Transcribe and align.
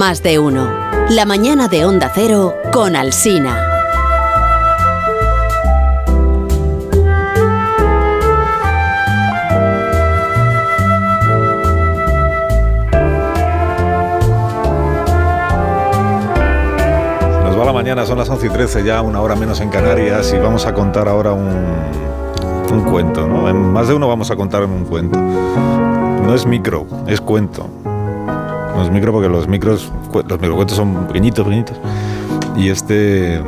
Más 0.00 0.22
de 0.22 0.38
uno. 0.38 0.66
La 1.10 1.26
mañana 1.26 1.68
de 1.68 1.84
Onda 1.84 2.10
Cero 2.14 2.56
con 2.72 2.96
Alsina. 2.96 3.54
Nos 17.44 17.58
va 17.58 17.64
la 17.66 17.72
mañana, 17.74 18.06
son 18.06 18.16
las 18.16 18.30
11 18.30 18.46
y 18.46 18.48
13, 18.48 18.82
ya 18.82 19.02
una 19.02 19.20
hora 19.20 19.36
menos 19.36 19.60
en 19.60 19.68
Canarias 19.68 20.32
y 20.32 20.38
vamos 20.38 20.64
a 20.64 20.72
contar 20.72 21.08
ahora 21.08 21.34
un, 21.34 22.84
cuento, 22.90 23.28
¿no? 23.28 23.50
En 23.50 23.70
más 23.70 23.88
de 23.88 23.92
uno 23.92 24.08
vamos 24.08 24.30
a 24.30 24.36
contar 24.36 24.64
un 24.64 24.86
cuento. 24.86 25.20
No 25.20 26.34
es 26.34 26.46
micro, 26.46 26.86
es 27.06 27.20
cuento. 27.20 27.79
No 28.80 28.86
es 28.86 28.92
micro 28.92 29.12
porque 29.12 29.28
los 29.28 29.46
micros, 29.46 29.92
los 30.14 30.40
microcuentos 30.40 30.74
son 30.74 31.06
pequeñitos, 31.06 31.44
pequeñitos. 31.44 31.76
Y 32.56 32.70
este, 32.70 33.42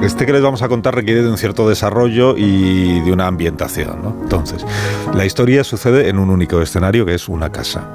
este 0.00 0.24
que 0.24 0.32
les 0.32 0.40
vamos 0.40 0.62
a 0.62 0.68
contar 0.68 0.94
requiere 0.94 1.20
de 1.20 1.28
un 1.28 1.36
cierto 1.36 1.68
desarrollo 1.68 2.38
y 2.38 2.98
de 3.02 3.12
una 3.12 3.26
ambientación, 3.26 4.00
¿no? 4.02 4.16
Entonces, 4.22 4.64
la 5.12 5.26
historia 5.26 5.62
sucede 5.62 6.08
en 6.08 6.18
un 6.18 6.30
único 6.30 6.62
escenario 6.62 7.04
que 7.04 7.12
es 7.12 7.28
una 7.28 7.52
casa. 7.52 7.86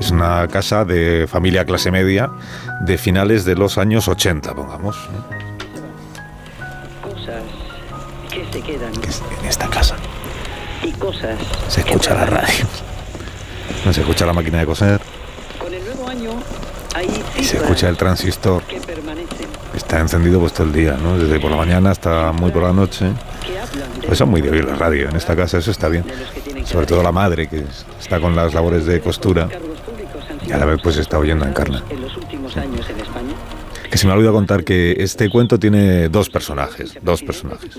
Es 0.00 0.10
una 0.12 0.48
casa 0.48 0.86
de 0.86 1.26
familia 1.28 1.66
clase 1.66 1.90
media 1.90 2.30
de 2.86 2.96
finales 2.96 3.44
de 3.44 3.56
los 3.56 3.76
años 3.76 4.08
80, 4.08 4.54
pongamos. 4.54 4.96
cosas 7.02 7.42
que 8.30 8.46
se 8.50 8.62
quedan 8.62 8.92
en 8.94 9.46
esta 9.46 9.68
casa. 9.68 9.96
y 10.82 10.90
cosas 10.92 11.38
Se 11.68 11.80
escucha 11.82 12.14
la 12.14 12.24
radio. 12.24 12.64
No 13.84 13.92
se 13.92 14.00
escucha 14.00 14.24
la 14.24 14.32
máquina 14.32 14.60
de 14.60 14.66
coser 14.66 15.00
Con 15.58 15.72
el 15.74 15.84
nuevo 15.84 16.08
año 16.08 16.12
hay 16.12 16.13
y 17.38 17.44
se 17.44 17.56
escucha 17.58 17.88
el 17.88 17.96
transistor. 17.96 18.62
que 18.64 18.80
permanecen, 18.80 19.46
Está 19.74 19.98
encendido 19.98 20.38
pues 20.38 20.52
todo 20.52 20.66
el 20.68 20.72
día, 20.72 20.96
¿no? 21.02 21.18
Desde 21.18 21.40
por 21.40 21.50
la 21.50 21.56
mañana 21.56 21.90
hasta 21.90 22.30
muy 22.32 22.50
por 22.52 22.62
la 22.62 22.72
noche. 22.72 23.06
Pues 24.06 24.18
son 24.18 24.28
muy 24.30 24.40
de 24.40 24.50
oír 24.50 24.64
la 24.64 24.76
radio. 24.76 25.08
En 25.08 25.16
esta 25.16 25.34
casa 25.34 25.58
eso 25.58 25.70
está 25.72 25.88
bien. 25.88 26.04
Sobre 26.64 26.86
todo 26.86 27.02
la 27.02 27.10
madre 27.10 27.48
que 27.48 27.58
es- 27.58 27.84
está 28.00 28.20
con 28.20 28.36
las 28.36 28.54
labores 28.54 28.86
de 28.86 29.00
costura. 29.00 29.48
Y 30.46 30.52
a 30.52 30.58
la 30.58 30.66
vez, 30.66 30.78
pues, 30.82 30.96
está 30.98 31.18
oyendo 31.18 31.44
en 31.46 31.52
carne. 31.54 31.80
Que 33.90 33.98
se 33.98 34.06
me 34.06 34.12
ha 34.12 34.16
olvidado 34.16 34.34
contar 34.34 34.62
que 34.64 34.96
este 34.98 35.28
cuento 35.30 35.58
tiene 35.58 36.08
dos 36.08 36.28
personajes. 36.30 36.94
Dos 37.02 37.22
personajes. 37.22 37.78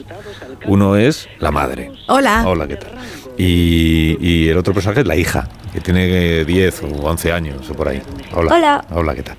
Uno 0.65 0.95
es 0.95 1.27
la 1.39 1.51
madre. 1.51 1.91
Hola. 2.07 2.43
Hola, 2.45 2.67
¿qué 2.67 2.75
tal? 2.77 2.91
Y, 3.37 4.17
y 4.19 4.49
el 4.49 4.57
otro 4.57 4.73
personaje 4.73 5.01
es 5.01 5.07
la 5.07 5.15
hija, 5.15 5.49
que 5.73 5.81
tiene 5.81 6.39
eh, 6.41 6.45
10 6.45 6.83
o 6.83 6.87
11 6.87 7.31
años 7.31 7.69
o 7.69 7.73
por 7.73 7.89
ahí. 7.89 8.01
Hola. 8.33 8.55
Hola. 8.55 8.85
Hola, 8.91 9.15
¿qué 9.15 9.23
tal? 9.23 9.37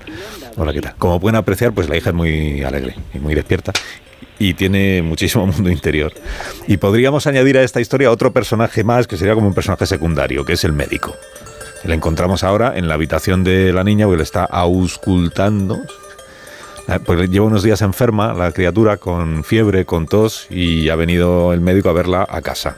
Hola, 0.55 0.73
¿qué 0.73 0.81
tal? 0.81 0.95
Como 0.97 1.19
pueden 1.19 1.35
apreciar, 1.35 1.73
pues 1.73 1.89
la 1.89 1.97
hija 1.97 2.09
es 2.09 2.15
muy 2.15 2.63
alegre 2.63 2.95
y 3.13 3.19
muy 3.19 3.33
despierta 3.35 3.73
y 4.39 4.53
tiene 4.53 5.01
muchísimo 5.01 5.45
mundo 5.47 5.69
interior. 5.69 6.13
Y 6.67 6.77
podríamos 6.77 7.27
añadir 7.27 7.57
a 7.57 7.63
esta 7.63 7.81
historia 7.81 8.11
otro 8.11 8.31
personaje 8.31 8.83
más, 8.83 9.07
que 9.07 9.17
sería 9.17 9.33
como 9.33 9.47
un 9.47 9.53
personaje 9.53 9.85
secundario, 9.85 10.45
que 10.45 10.53
es 10.53 10.63
el 10.63 10.73
médico. 10.73 11.15
Le 11.83 11.93
encontramos 11.93 12.43
ahora 12.43 12.73
en 12.75 12.87
la 12.87 12.95
habitación 12.95 13.43
de 13.43 13.71
la 13.71 13.83
niña, 13.83 14.05
porque 14.05 14.17
le 14.17 14.23
está 14.23 14.43
auscultando. 14.45 15.79
Ah, 16.87 16.99
Pues 16.99 17.29
lleva 17.29 17.45
unos 17.45 17.63
días 17.63 17.81
enferma 17.81 18.33
la 18.33 18.51
criatura 18.51 18.97
con 18.97 19.43
fiebre, 19.43 19.85
con 19.85 20.07
tos 20.07 20.47
y 20.49 20.89
ha 20.89 20.95
venido 20.95 21.53
el 21.53 21.61
médico 21.61 21.89
a 21.89 21.93
verla 21.93 22.25
a 22.29 22.41
casa. 22.41 22.77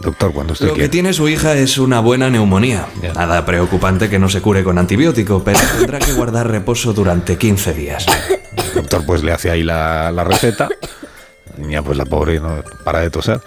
Doctor, 0.00 0.32
cuando 0.32 0.52
usted 0.52 0.66
Lo 0.66 0.74
que 0.74 0.88
tiene 0.88 1.12
su 1.12 1.28
hija 1.28 1.54
es 1.54 1.78
una 1.78 2.00
buena 2.00 2.28
neumonía. 2.28 2.86
Ya. 3.02 3.12
Nada 3.14 3.46
preocupante 3.46 4.10
que 4.10 4.18
no 4.18 4.28
se 4.28 4.42
cure 4.42 4.62
con 4.62 4.78
antibiótico, 4.78 5.42
pero 5.42 5.58
tendrá 5.78 5.98
que 5.98 6.12
guardar 6.12 6.50
reposo 6.50 6.92
durante 6.92 7.36
15 7.38 7.72
días. 7.72 8.06
El 8.56 8.74
doctor 8.74 9.04
pues 9.06 9.22
le 9.22 9.32
hace 9.32 9.50
ahí 9.50 9.62
la, 9.62 10.10
la 10.12 10.24
receta. 10.24 10.68
La 11.56 11.64
niña 11.64 11.82
pues 11.82 11.96
la 11.96 12.04
pobre 12.04 12.38
no 12.40 12.62
para 12.84 13.00
de 13.00 13.10
toser. 13.10 13.40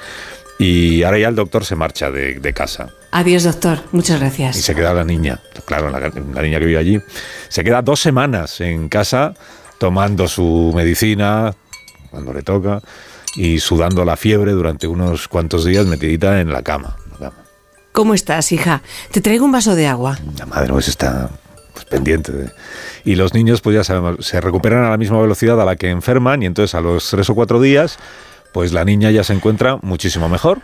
Y 0.57 1.03
ahora 1.03 1.19
ya 1.19 1.27
el 1.29 1.35
doctor 1.35 1.63
se 1.63 1.75
marcha 1.77 2.11
de, 2.11 2.39
de 2.39 2.53
casa 2.53 2.89
Adiós, 3.11 3.43
doctor. 3.43 3.79
Muchas 3.93 4.17
y 4.17 4.19
gracias. 4.19 4.57
se 4.57 4.75
queda 4.75 4.93
la 4.93 5.05
niña. 5.05 5.39
Claro, 5.65 5.89
la, 5.89 5.99
la 5.99 6.41
niña 6.41 6.59
que 6.59 6.65
vive 6.65 6.77
allí. 6.77 6.99
Se 7.47 7.63
queda 7.63 7.81
dos 7.81 7.99
semanas 8.01 8.59
en 8.59 8.89
casa 8.89 9.33
tomando 9.77 10.27
su 10.27 10.73
medicina 10.75 11.53
cuando 12.11 12.33
le 12.33 12.41
toca 12.41 12.81
y 13.35 13.59
sudando 13.59 14.05
la 14.05 14.17
fiebre 14.17 14.51
durante 14.53 14.87
unos 14.87 15.27
cuantos 15.27 15.65
días 15.65 15.85
metidita 15.85 16.41
en 16.41 16.51
la 16.51 16.61
cama. 16.63 16.95
la 17.19 17.29
cama. 17.29 17.43
¿Cómo 17.91 18.13
estás, 18.13 18.51
hija? 18.51 18.81
Te 19.11 19.21
traigo 19.21 19.45
un 19.45 19.51
vaso 19.51 19.75
de 19.75 19.87
agua. 19.87 20.17
La 20.37 20.45
madre 20.45 20.71
pues 20.71 20.87
está 20.87 21.29
pues, 21.73 21.85
pendiente 21.85 22.31
de... 22.31 22.49
Y 23.05 23.15
los 23.15 23.33
niños 23.33 23.61
pues 23.61 23.75
ya 23.75 23.83
sabemos, 23.83 24.25
se 24.25 24.39
recuperan 24.41 24.83
a 24.83 24.89
la 24.89 24.97
misma 24.97 25.19
velocidad 25.21 25.59
a 25.61 25.65
la 25.65 25.75
que 25.75 25.89
enferman 25.89 26.43
y 26.43 26.45
entonces 26.45 26.75
a 26.75 26.81
los 26.81 27.09
tres 27.09 27.29
o 27.29 27.35
cuatro 27.35 27.59
días 27.61 27.97
pues 28.53 28.73
la 28.73 28.83
niña 28.85 29.11
ya 29.11 29.23
se 29.23 29.33
encuentra 29.33 29.77
muchísimo 29.81 30.27
mejor 30.29 30.61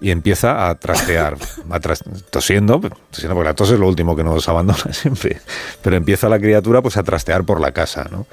y 0.00 0.10
empieza 0.10 0.68
a 0.68 0.74
trastear, 0.74 1.36
a 1.70 1.80
tras- 1.80 2.02
tosiendo, 2.30 2.80
tosiendo, 3.10 3.34
porque 3.34 3.48
la 3.48 3.54
tos 3.54 3.70
es 3.70 3.78
lo 3.78 3.88
último 3.88 4.14
que 4.16 4.24
nos 4.24 4.48
abandona 4.48 4.78
siempre, 4.92 5.40
pero 5.82 5.96
empieza 5.96 6.28
la 6.28 6.38
criatura 6.38 6.82
pues 6.82 6.96
a 6.96 7.02
trastear 7.02 7.44
por 7.44 7.60
la 7.60 7.72
casa, 7.72 8.06
¿no? 8.10 8.26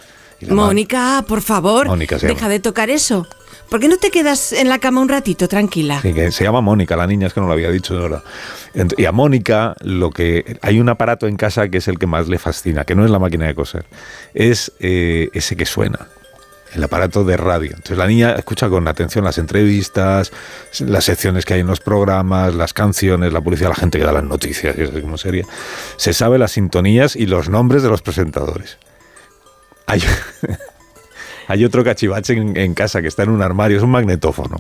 Mónica, 0.50 1.24
por 1.28 1.42
favor, 1.42 1.88
Mónica 1.88 2.18
deja 2.18 2.50
de 2.50 2.60
tocar 2.60 2.90
eso. 2.90 3.26
¿Por 3.74 3.80
qué 3.80 3.88
no 3.88 3.98
te 3.98 4.12
quedas 4.12 4.54
en 4.54 4.70
la 4.70 4.78
cama 4.78 5.02
un 5.02 5.10
ratito, 5.10 5.48
tranquila? 5.48 6.00
Sí, 6.00 6.14
que 6.14 6.32
se 6.32 6.44
llama 6.44 6.62
Mónica, 6.62 6.96
la 6.96 7.08
niña, 7.08 7.26
es 7.26 7.34
que 7.34 7.42
no 7.42 7.48
lo 7.48 7.54
había 7.54 7.72
dicho 7.72 7.98
ahora. 7.98 8.22
Y 8.98 9.06
a 9.06 9.12
Mónica, 9.12 9.76
lo 9.82 10.12
que 10.12 10.60
hay 10.62 10.80
un 10.80 10.90
aparato 10.90 11.26
en 11.26 11.38
casa 11.38 11.68
que 11.70 11.80
es 11.80 11.88
el 11.88 11.98
que 11.98 12.06
más 12.06 12.28
le 12.28 12.38
fascina, 12.38 12.86
que 12.86 12.94
no 12.94 13.04
es 13.04 13.10
la 13.10 13.18
máquina 13.18 13.48
de 13.48 13.56
coser, 13.56 13.88
es 14.36 14.74
eh, 14.80 15.30
ese 15.34 15.56
que 15.56 15.66
suena, 15.66 16.08
el 16.76 16.84
aparato 16.84 17.24
de 17.24 17.36
radio. 17.36 17.72
Entonces 17.72 17.98
la 17.98 18.06
niña 18.06 18.34
escucha 18.34 18.70
con 18.70 18.88
atención 18.88 19.26
las 19.26 19.40
entrevistas, 19.40 20.32
las 20.82 21.06
secciones 21.06 21.44
que 21.44 21.56
hay 21.56 21.62
en 21.62 21.68
los 21.68 21.80
programas, 21.80 22.54
las 22.54 22.74
canciones, 22.74 23.34
la 23.34 23.42
publicidad, 23.42 23.70
la 23.70 23.76
gente 23.76 23.98
que 23.98 24.06
da 24.06 24.12
las 24.12 24.24
noticias, 24.24 24.78
es 24.78 24.92
como 25.02 25.18
sería. 25.18 25.46
Se 25.98 26.14
sabe 26.14 26.38
las 26.38 26.52
sintonías 26.52 27.16
y 27.16 27.26
los 27.26 27.50
nombres 27.50 27.82
de 27.82 27.90
los 27.90 28.04
presentadores. 28.04 28.78
Hay, 29.88 30.04
hay 31.48 31.66
otro 31.66 31.84
cachivache 31.84 32.34
en, 32.34 32.74
casa 32.74 33.02
que 33.02 33.08
está 33.08 33.24
en 33.24 33.30
un 33.30 33.42
armario, 33.42 33.78
es 33.78 33.84
un 33.84 33.92
magnetófono. 33.92 34.58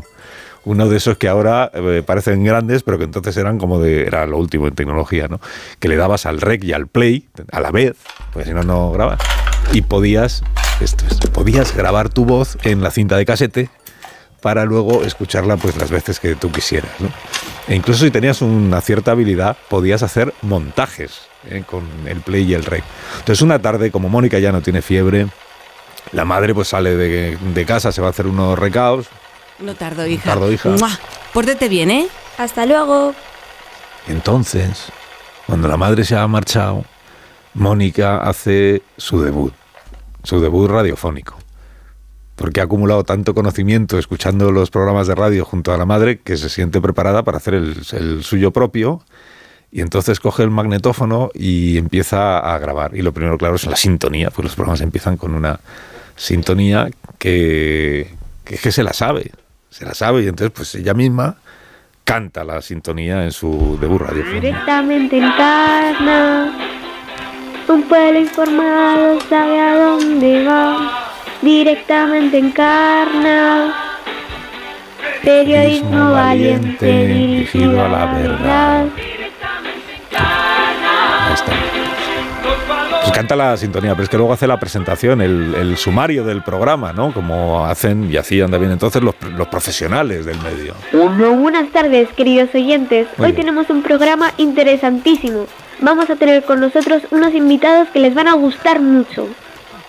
Uno 0.65 0.87
de 0.87 0.95
esos 0.95 1.17
que 1.17 1.27
ahora 1.27 1.69
eh, 1.73 2.03
parecen 2.05 2.43
grandes, 2.43 2.83
pero 2.83 2.97
que 2.97 3.03
entonces 3.03 3.35
eran 3.35 3.57
como 3.57 3.79
de. 3.79 4.03
Era 4.05 4.25
lo 4.25 4.37
último 4.37 4.67
en 4.67 4.75
tecnología, 4.75 5.27
¿no? 5.27 5.41
Que 5.79 5.89
le 5.89 5.97
dabas 5.97 6.25
al 6.25 6.39
rec 6.39 6.63
y 6.63 6.71
al 6.71 6.87
play 6.87 7.27
a 7.51 7.59
la 7.59 7.71
vez, 7.71 7.97
porque 8.31 8.47
si 8.47 8.53
no, 8.53 8.63
no 8.63 8.91
grabas. 8.91 9.19
Y 9.73 9.81
podías. 9.81 10.41
Esto 10.79 11.05
es, 11.09 11.17
podías 11.31 11.75
grabar 11.75 12.09
tu 12.09 12.25
voz 12.25 12.57
en 12.63 12.81
la 12.81 12.91
cinta 12.91 13.17
de 13.17 13.25
casete 13.25 13.69
para 14.43 14.65
luego 14.65 15.03
escucharla 15.03 15.55
pues 15.55 15.77
las 15.77 15.89
veces 15.89 16.19
que 16.19 16.35
tú 16.35 16.51
quisieras. 16.51 16.91
¿no? 16.99 17.09
E 17.67 17.75
incluso 17.75 18.03
si 18.03 18.11
tenías 18.11 18.41
una 18.41 18.81
cierta 18.81 19.11
habilidad, 19.11 19.55
podías 19.69 20.03
hacer 20.03 20.33
montajes 20.41 21.21
¿eh? 21.49 21.63
con 21.65 21.83
el 22.05 22.19
play 22.19 22.43
y 22.43 22.53
el 22.53 22.65
rec. 22.65 22.83
Entonces 23.19 23.41
una 23.41 23.59
tarde, 23.59 23.89
como 23.89 24.09
Mónica 24.09 24.39
ya 24.39 24.51
no 24.51 24.61
tiene 24.61 24.81
fiebre, 24.81 25.27
la 26.13 26.25
madre 26.25 26.53
pues 26.53 26.69
sale 26.69 26.95
de, 26.95 27.37
de 27.37 27.65
casa, 27.65 27.91
se 27.91 28.01
va 28.01 28.07
a 28.07 28.09
hacer 28.11 28.27
unos 28.27 28.57
recaos. 28.57 29.07
No 29.59 29.75
tardo, 29.75 30.05
hija. 30.07 30.23
tardo, 30.23 30.51
hija. 30.51 30.69
¡Mua! 30.69 30.99
Pórtate 31.33 31.67
bien, 31.69 31.91
¿eh? 31.91 32.07
Hasta 32.37 32.65
luego. 32.65 33.13
Entonces, 34.07 34.85
cuando 35.47 35.67
la 35.67 35.77
madre 35.77 36.03
se 36.03 36.15
ha 36.15 36.27
marchado, 36.27 36.85
Mónica 37.53 38.17
hace 38.17 38.81
su 38.97 39.21
debut, 39.21 39.53
su 40.23 40.39
debut 40.39 40.69
radiofónico. 40.69 41.37
Porque 42.35 42.61
ha 42.61 42.63
acumulado 42.63 43.03
tanto 43.03 43.33
conocimiento 43.33 43.99
escuchando 43.99 44.51
los 44.51 44.71
programas 44.71 45.07
de 45.07 45.15
radio 45.15 45.45
junto 45.45 45.71
a 45.71 45.77
la 45.77 45.85
madre 45.85 46.19
que 46.19 46.35
se 46.35 46.49
siente 46.49 46.81
preparada 46.81 47.23
para 47.23 47.37
hacer 47.37 47.53
el, 47.53 47.77
el 47.91 48.23
suyo 48.23 48.51
propio. 48.51 49.03
Y 49.71 49.81
entonces 49.81 50.19
coge 50.19 50.43
el 50.43 50.51
magnetófono 50.51 51.29
y 51.33 51.77
empieza 51.77 52.37
a 52.39 52.57
grabar. 52.59 52.95
Y 52.95 53.01
lo 53.01 53.11
primero, 53.11 53.37
claro, 53.37 53.55
es 53.55 53.65
la 53.65 53.75
sintonía, 53.75 54.29
pues 54.29 54.43
los 54.45 54.55
programas 54.55 54.81
empiezan 54.81 55.17
con 55.17 55.33
una 55.33 55.59
sintonía 56.15 56.89
que, 57.17 58.09
que 58.43 58.55
es 58.55 58.61
que 58.61 58.71
se 58.71 58.83
la 58.83 58.93
sabe, 58.93 59.31
se 59.69 59.85
la 59.85 59.93
sabe. 59.93 60.23
Y 60.23 60.27
entonces, 60.27 60.51
pues 60.55 60.75
ella 60.75 60.93
misma 60.93 61.37
canta 62.03 62.43
la 62.43 62.61
sintonía 62.61 63.23
en 63.23 63.31
su 63.31 63.77
debut 63.79 64.01
radiofónico. 64.01 64.41
Directamente 64.41 65.17
encarna. 65.17 66.57
Un 67.67 67.83
pueblo 67.83 68.19
informado 68.19 69.21
sabe 69.21 69.59
a 69.59 69.75
dónde 69.75 70.45
va. 70.45 71.09
Directamente 71.41 72.37
encarna. 72.37 73.73
Periodismo 75.23 76.11
valiente 76.11 77.07
dirigido 77.07 77.85
a 77.85 77.87
la 77.87 78.05
verdad. 78.13 78.85
Ahí 80.15 81.33
está. 81.33 81.72
Pues 83.03 83.11
canta 83.17 83.35
la 83.35 83.57
sintonía, 83.57 83.91
pero 83.91 84.03
es 84.03 84.09
que 84.09 84.17
luego 84.17 84.33
hace 84.33 84.47
la 84.47 84.57
presentación, 84.59 85.21
el, 85.21 85.53
el 85.55 85.77
sumario 85.77 86.23
del 86.23 86.41
programa, 86.41 86.93
¿no? 86.93 87.13
Como 87.13 87.65
hacen 87.65 88.09
y 88.11 88.17
hacían 88.17 88.49
también 88.49 88.71
entonces 88.71 89.03
los, 89.03 89.15
los 89.37 89.47
profesionales 89.49 90.25
del 90.25 90.37
medio. 90.39 90.73
Muy 90.93 91.35
buenas 91.41 91.69
tardes, 91.71 92.07
queridos 92.15 92.49
oyentes. 92.55 93.07
Muy 93.17 93.25
Hoy 93.27 93.31
bien. 93.33 93.45
tenemos 93.45 93.69
un 93.69 93.83
programa 93.83 94.31
interesantísimo. 94.37 95.45
vamos 95.81 96.09
a 96.09 96.15
tener 96.15 96.43
con 96.43 96.59
nosotros 96.61 97.03
unos 97.11 97.33
invitados 97.33 97.89
que 97.89 97.99
les 97.99 98.13
van 98.13 98.27
a 98.27 98.33
gustar 98.33 98.79
mucho. 98.79 99.27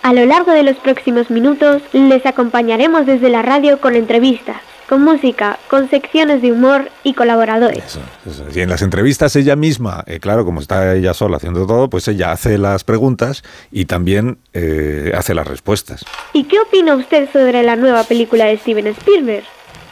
A 0.03 0.13
lo 0.13 0.25
largo 0.25 0.51
de 0.51 0.63
los 0.63 0.75
próximos 0.75 1.31
minutos 1.31 1.81
les 1.93 2.25
acompañaremos 2.25 3.05
desde 3.05 3.29
la 3.29 3.41
radio 3.41 3.79
con 3.79 3.95
entrevistas, 3.95 4.57
con 4.87 5.03
música, 5.03 5.59
con 5.69 5.89
secciones 5.89 6.41
de 6.41 6.51
humor 6.51 6.89
y 7.03 7.13
colaboradores. 7.13 7.83
Eso, 7.83 7.99
eso. 8.29 8.45
Y 8.53 8.61
en 8.61 8.69
las 8.69 8.81
entrevistas 8.81 9.35
ella 9.35 9.55
misma, 9.55 10.03
eh, 10.07 10.19
claro, 10.19 10.45
como 10.45 10.61
está 10.61 10.95
ella 10.95 11.13
sola 11.13 11.37
haciendo 11.37 11.65
todo, 11.65 11.89
pues 11.89 12.07
ella 12.07 12.31
hace 12.31 12.57
las 12.57 12.83
preguntas 12.83 13.43
y 13.71 13.85
también 13.85 14.37
eh, 14.53 15.11
hace 15.15 15.33
las 15.33 15.47
respuestas. 15.47 16.05
¿Y 16.33 16.45
qué 16.45 16.59
opina 16.59 16.95
usted 16.95 17.29
sobre 17.31 17.63
la 17.63 17.75
nueva 17.75 18.03
película 18.03 18.45
de 18.45 18.57
Steven 18.57 18.87
Spielberg? 18.87 19.43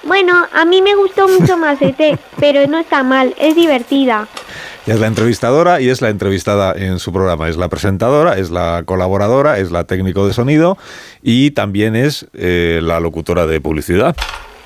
Bueno, 0.06 0.34
a 0.52 0.66
mí 0.66 0.82
me 0.82 0.96
gustó 0.96 1.28
mucho 1.30 1.58
más 1.58 1.82
ET, 1.82 2.20
pero 2.40 2.68
no 2.68 2.80
está 2.80 3.04
mal, 3.04 3.34
es 3.40 3.56
divertida. 3.56 4.28
Ella 4.86 4.96
es 4.96 5.00
la 5.00 5.08
entrevistadora 5.08 5.80
y 5.80 5.88
es 5.88 6.02
la 6.02 6.10
entrevistada 6.10 6.74
en 6.76 7.00
su 7.00 7.14
programa. 7.14 7.48
Es 7.48 7.56
la 7.56 7.70
presentadora, 7.70 8.38
es 8.38 8.52
la 8.52 8.84
colaboradora, 8.86 9.58
es 9.60 9.72
la 9.72 9.86
técnico 9.86 10.28
de 10.28 10.34
sonido 10.34 10.78
y 11.22 11.52
también 11.52 11.96
es 11.96 12.28
eh, 12.34 12.82
la 12.84 13.00
locutora 13.00 13.48
de 13.48 13.62
publicidad. 13.62 14.14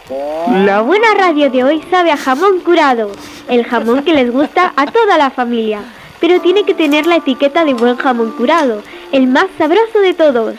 La 0.09 0.81
buena 0.81 1.07
radio 1.17 1.49
de 1.49 1.65
hoy 1.65 1.83
sabe 1.91 2.11
a 2.11 2.17
jamón 2.17 2.61
curado, 2.61 3.11
el 3.49 3.65
jamón 3.65 4.03
que 4.03 4.13
les 4.13 4.31
gusta 4.31 4.71
a 4.77 4.85
toda 4.85 5.17
la 5.17 5.31
familia, 5.31 5.81
pero 6.21 6.39
tiene 6.39 6.63
que 6.63 6.73
tener 6.73 7.05
la 7.05 7.17
etiqueta 7.17 7.65
de 7.65 7.73
buen 7.73 7.97
jamón 7.97 8.31
curado, 8.31 8.81
el 9.11 9.27
más 9.27 9.47
sabroso 9.57 9.99
de 9.99 10.13
todos. 10.13 10.55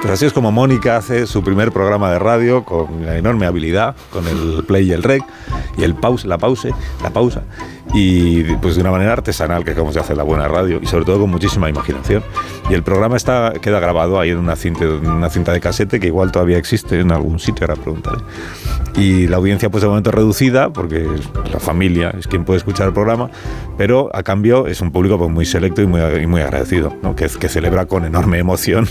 Pues 0.00 0.12
así 0.12 0.24
es 0.24 0.32
como 0.32 0.50
Mónica 0.50 0.96
hace 0.96 1.26
su 1.26 1.42
primer 1.42 1.70
programa 1.70 2.10
de 2.10 2.18
radio 2.18 2.64
con 2.64 3.04
la 3.04 3.18
enorme 3.18 3.44
habilidad, 3.44 3.94
con 4.10 4.26
el 4.26 4.64
play 4.64 4.88
y 4.88 4.92
el 4.92 5.02
rec, 5.02 5.22
y 5.76 5.82
el 5.82 5.94
pause, 5.94 6.24
la 6.24 6.38
pause, 6.38 6.72
la 7.02 7.10
pausa, 7.10 7.42
y 7.94 8.42
pues 8.56 8.74
de 8.74 8.82
una 8.82 8.90
manera 8.90 9.12
artesanal, 9.12 9.64
que 9.64 9.70
es 9.70 9.76
como 9.76 9.92
se 9.92 10.00
hace 10.00 10.14
la 10.14 10.22
buena 10.22 10.46
radio, 10.48 10.78
y 10.82 10.86
sobre 10.86 11.04
todo 11.04 11.20
con 11.20 11.30
muchísima 11.30 11.68
imaginación. 11.68 12.22
Y 12.70 12.74
el 12.74 12.82
programa 12.82 13.16
está, 13.16 13.54
queda 13.60 13.80
grabado 13.80 14.20
ahí 14.20 14.30
en 14.30 14.38
una 14.38 14.56
cinta, 14.56 14.84
una 14.86 15.30
cinta 15.30 15.52
de 15.52 15.60
casete 15.60 15.98
que 15.98 16.08
igual 16.08 16.30
todavía 16.30 16.58
existe 16.58 17.00
en 17.00 17.12
algún 17.12 17.38
sitio, 17.38 17.66
ahora 17.66 17.80
preguntaré. 17.80 18.18
Y 18.94 19.26
la 19.26 19.38
audiencia 19.38 19.70
pues 19.70 19.82
de 19.82 19.88
momento 19.88 20.10
reducida, 20.10 20.70
porque 20.72 21.06
la 21.50 21.60
familia 21.60 22.14
es 22.18 22.26
quien 22.26 22.44
puede 22.44 22.58
escuchar 22.58 22.88
el 22.88 22.92
programa, 22.92 23.30
pero 23.76 24.10
a 24.14 24.22
cambio 24.22 24.66
es 24.66 24.80
un 24.80 24.90
público 24.90 25.18
pues, 25.18 25.30
muy 25.30 25.46
selecto 25.46 25.82
y 25.82 25.86
muy, 25.86 26.00
y 26.20 26.26
muy 26.26 26.42
agradecido, 26.42 26.94
¿no? 27.02 27.16
que, 27.16 27.26
que 27.26 27.48
celebra 27.48 27.86
con 27.86 28.04
enorme 28.04 28.38
emoción 28.38 28.86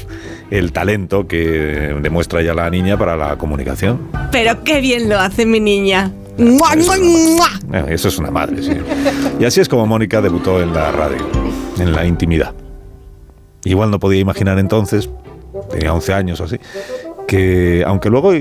el 0.49 0.71
talento 0.71 1.27
que 1.27 1.95
demuestra 2.01 2.41
ya 2.41 2.53
la 2.53 2.69
niña 2.69 2.97
para 2.97 3.15
la 3.15 3.37
comunicación. 3.37 3.99
Pero 4.31 4.63
qué 4.63 4.81
bien 4.81 5.09
lo 5.09 5.19
hace 5.19 5.45
mi 5.45 5.59
niña. 5.59 6.11
Eso, 6.37 6.93
eh, 7.73 7.85
eso 7.89 8.07
es 8.07 8.17
una 8.17 8.31
madre, 8.31 8.61
sí. 8.61 8.71
Y 9.39 9.45
así 9.45 9.59
es 9.59 9.67
como 9.67 9.85
Mónica 9.85 10.21
debutó 10.21 10.61
en 10.61 10.73
la 10.73 10.91
radio, 10.91 11.17
en 11.79 11.93
la 11.93 12.05
intimidad. 12.05 12.53
Igual 13.63 13.91
no 13.91 13.99
podía 13.99 14.19
imaginar 14.19 14.59
entonces, 14.59 15.09
tenía 15.69 15.93
11 15.93 16.13
años 16.13 16.41
o 16.41 16.45
así, 16.45 16.57
que 17.27 17.83
aunque 17.85 18.09
luego 18.09 18.31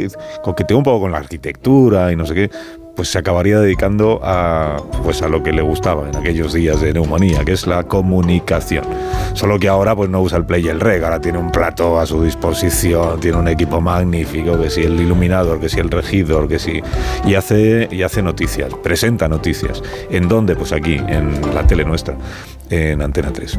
coqueteó 0.43 0.79
un 0.79 0.85
poco 0.85 1.01
con 1.01 1.13
la 1.13 1.19
arquitectura 1.19 2.13
y 2.13 2.17
no 2.17 2.27
sé 2.27 2.35
qué, 2.35 2.51
pues 2.97 3.11
se 3.11 3.19
acabaría 3.19 3.61
dedicando 3.61 4.21
a, 4.25 4.79
pues 5.05 5.21
a 5.23 5.29
lo 5.29 5.43
que 5.43 5.53
le 5.53 5.61
gustaba 5.61 6.09
en 6.09 6.17
aquellos 6.17 6.55
días 6.55 6.81
de 6.81 6.95
neumonía, 6.95 7.45
que 7.45 7.53
es 7.53 7.67
la 7.67 7.85
comunicación. 7.85 8.85
Solo 9.35 9.59
que 9.59 9.69
ahora 9.69 9.95
pues 9.95 10.09
no 10.09 10.23
usa 10.23 10.39
el 10.39 10.47
play 10.47 10.65
y 10.65 10.69
el 10.69 10.81
reg, 10.81 11.05
ahora 11.05 11.21
tiene 11.21 11.39
un 11.39 11.53
plato 11.53 12.01
a 12.01 12.07
su 12.07 12.23
disposición, 12.23 13.21
tiene 13.21 13.37
un 13.37 13.49
equipo 13.49 13.83
magnífico, 13.83 14.59
que 14.59 14.71
si 14.71 14.83
el 14.83 14.99
iluminador, 14.99 15.61
que 15.61 15.69
si 15.69 15.79
el 15.79 15.91
regidor, 15.91 16.49
que 16.49 16.59
si... 16.59 16.83
Y 17.27 17.35
hace, 17.35 17.87
y 17.91 18.03
hace 18.03 18.23
noticias, 18.23 18.73
presenta 18.83 19.29
noticias. 19.29 19.83
¿En 20.11 20.27
dónde? 20.27 20.57
Pues 20.57 20.73
aquí, 20.73 20.95
en 20.97 21.55
la 21.55 21.67
tele 21.67 21.85
nuestra, 21.85 22.17
en 22.71 23.03
Antena 23.03 23.31
3. 23.31 23.59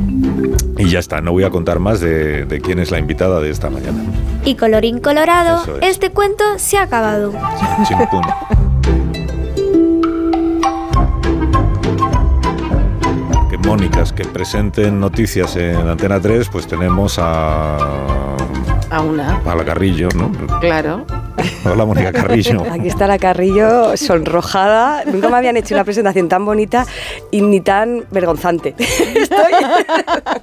Y 0.80 0.90
ya 0.90 0.98
está, 0.98 1.22
no 1.22 1.32
voy 1.32 1.44
a 1.44 1.52
contar 1.52 1.78
más 1.78 2.00
de, 2.00 2.46
de 2.46 2.60
quién 2.60 2.80
es 2.80 2.90
la 2.90 2.98
invitada 2.98 3.40
de 3.40 3.52
esta 3.52 3.70
mañana. 3.70 4.04
Y 4.46 4.56
colorín 4.56 5.00
colorado, 5.00 5.62
es. 5.82 5.90
este 5.90 6.10
cuento 6.10 6.44
se 6.58 6.80
ha 6.80 6.84
acabado. 6.84 7.34
Chimpún. 7.88 8.24
Que 13.68 13.72
Mónicas 13.72 14.14
que 14.14 14.24
presenten 14.24 14.98
noticias 14.98 15.58
en 15.58 15.76
Antena 15.76 16.22
3, 16.22 16.48
pues 16.50 16.66
tenemos 16.68 17.20
a, 17.20 17.76
A 18.90 19.02
una, 19.02 19.42
a 19.46 19.56
la 19.56 19.66
Carrillo, 19.66 20.08
¿no? 20.16 20.32
claro. 20.62 21.06
Hola 21.66 21.84
Mónica 21.84 22.14
Carrillo. 22.14 22.64
Aquí 22.72 22.88
está 22.88 23.08
la 23.08 23.20
Carrillo 23.20 23.98
sonrojada. 23.98 25.04
Nunca 25.04 25.28
me 25.28 25.36
habían 25.36 25.58
hecho 25.58 25.76
una 25.76 25.84
presentación 25.84 26.30
tan 26.30 26.46
bonita 26.46 26.86
y 27.30 27.42
ni 27.42 27.60
tan 27.60 28.06
vergonzante. 28.10 28.74
Estoy. 28.80 29.52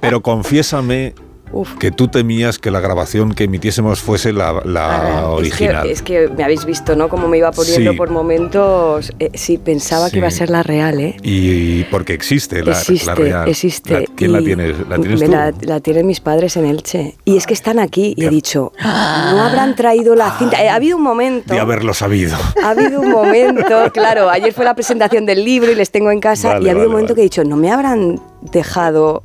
Pero 0.01 0.21
confiésame 0.21 1.15
Uf. 1.55 1.75
que 1.77 1.89
tú 1.89 2.07
temías 2.09 2.59
que 2.59 2.69
la 2.69 2.79
grabación 2.81 3.33
que 3.33 3.45
emitiésemos 3.45 4.01
fuese 4.01 4.33
la, 4.33 4.61
la 4.65 5.19
Ah, 5.21 5.29
original. 5.29 5.87
Es 5.89 6.01
que, 6.01 6.23
es 6.25 6.27
que 6.29 6.35
me 6.35 6.43
habéis 6.43 6.65
visto, 6.65 6.95
¿no? 6.95 7.07
Cómo 7.09 7.27
me 7.27 7.37
iba 7.37 7.51
poniendo 7.51 7.91
Sí. 7.91 7.97
por 7.97 8.09
momentos. 8.11 9.11
Eh, 9.19 9.31
sí, 9.33 9.57
pensaba 9.57 10.07
Sí. 10.07 10.11
que 10.13 10.17
iba 10.19 10.27
a 10.27 10.31
ser 10.31 10.49
la 10.49 10.63
real, 10.63 10.99
¿eh? 10.99 11.15
Y 11.23 11.83
porque 11.85 12.13
existe 12.13 12.63
la, 12.63 12.71
existe, 12.73 13.05
la 13.07 13.15
real. 13.15 13.47
existe. 13.49 14.01
La- 14.01 14.05
¿Quién 14.15 14.31
la 14.33 14.39
tiene? 14.41 14.67
¿La 14.89 14.97
tienes 14.97 15.19
me 15.21 15.25
tú? 15.27 15.31
La, 15.31 15.53
la 15.61 15.79
tienen 15.79 16.05
mis 16.05 16.19
padres 16.19 16.57
en 16.57 16.65
Elche. 16.65 17.15
Y 17.25 17.37
es 17.37 17.47
que 17.47 17.53
están 17.53 17.79
aquí 17.79 18.13
y 18.17 18.25
he 18.25 18.29
dicho, 18.29 18.71
no 18.83 19.41
habrán 19.43 19.75
traído 19.75 20.13
la 20.15 20.31
cinta. 20.37 20.61
Eh, 20.63 20.69
ha 20.69 20.75
habido 20.75 20.97
un 20.97 21.03
momento. 21.03 21.53
De 21.53 21.59
haberlo 21.59 21.93
sabido. 21.93 22.37
Ha 22.65 22.71
habido 22.71 22.99
un 22.99 23.11
momento, 23.11 23.63
claro, 23.93 24.29
ayer 24.29 24.51
fue 24.51 24.65
la 24.65 24.73
presentación 24.73 25.25
del 25.25 25.45
libro 25.45 25.71
y 25.71 25.75
les 25.75 25.91
tengo 25.91 26.09
en 26.11 26.19
casa 26.19 26.49
Vale, 26.53 26.65
y 26.65 26.67
ha 26.67 26.71
habido 26.71 26.77
vale, 26.77 26.87
un 26.87 26.91
momento 26.93 27.13
vale. 27.13 27.15
que 27.15 27.21
he 27.21 27.23
dicho, 27.25 27.43
no 27.43 27.55
me 27.57 27.71
habrán 27.71 28.19
dejado 28.41 29.23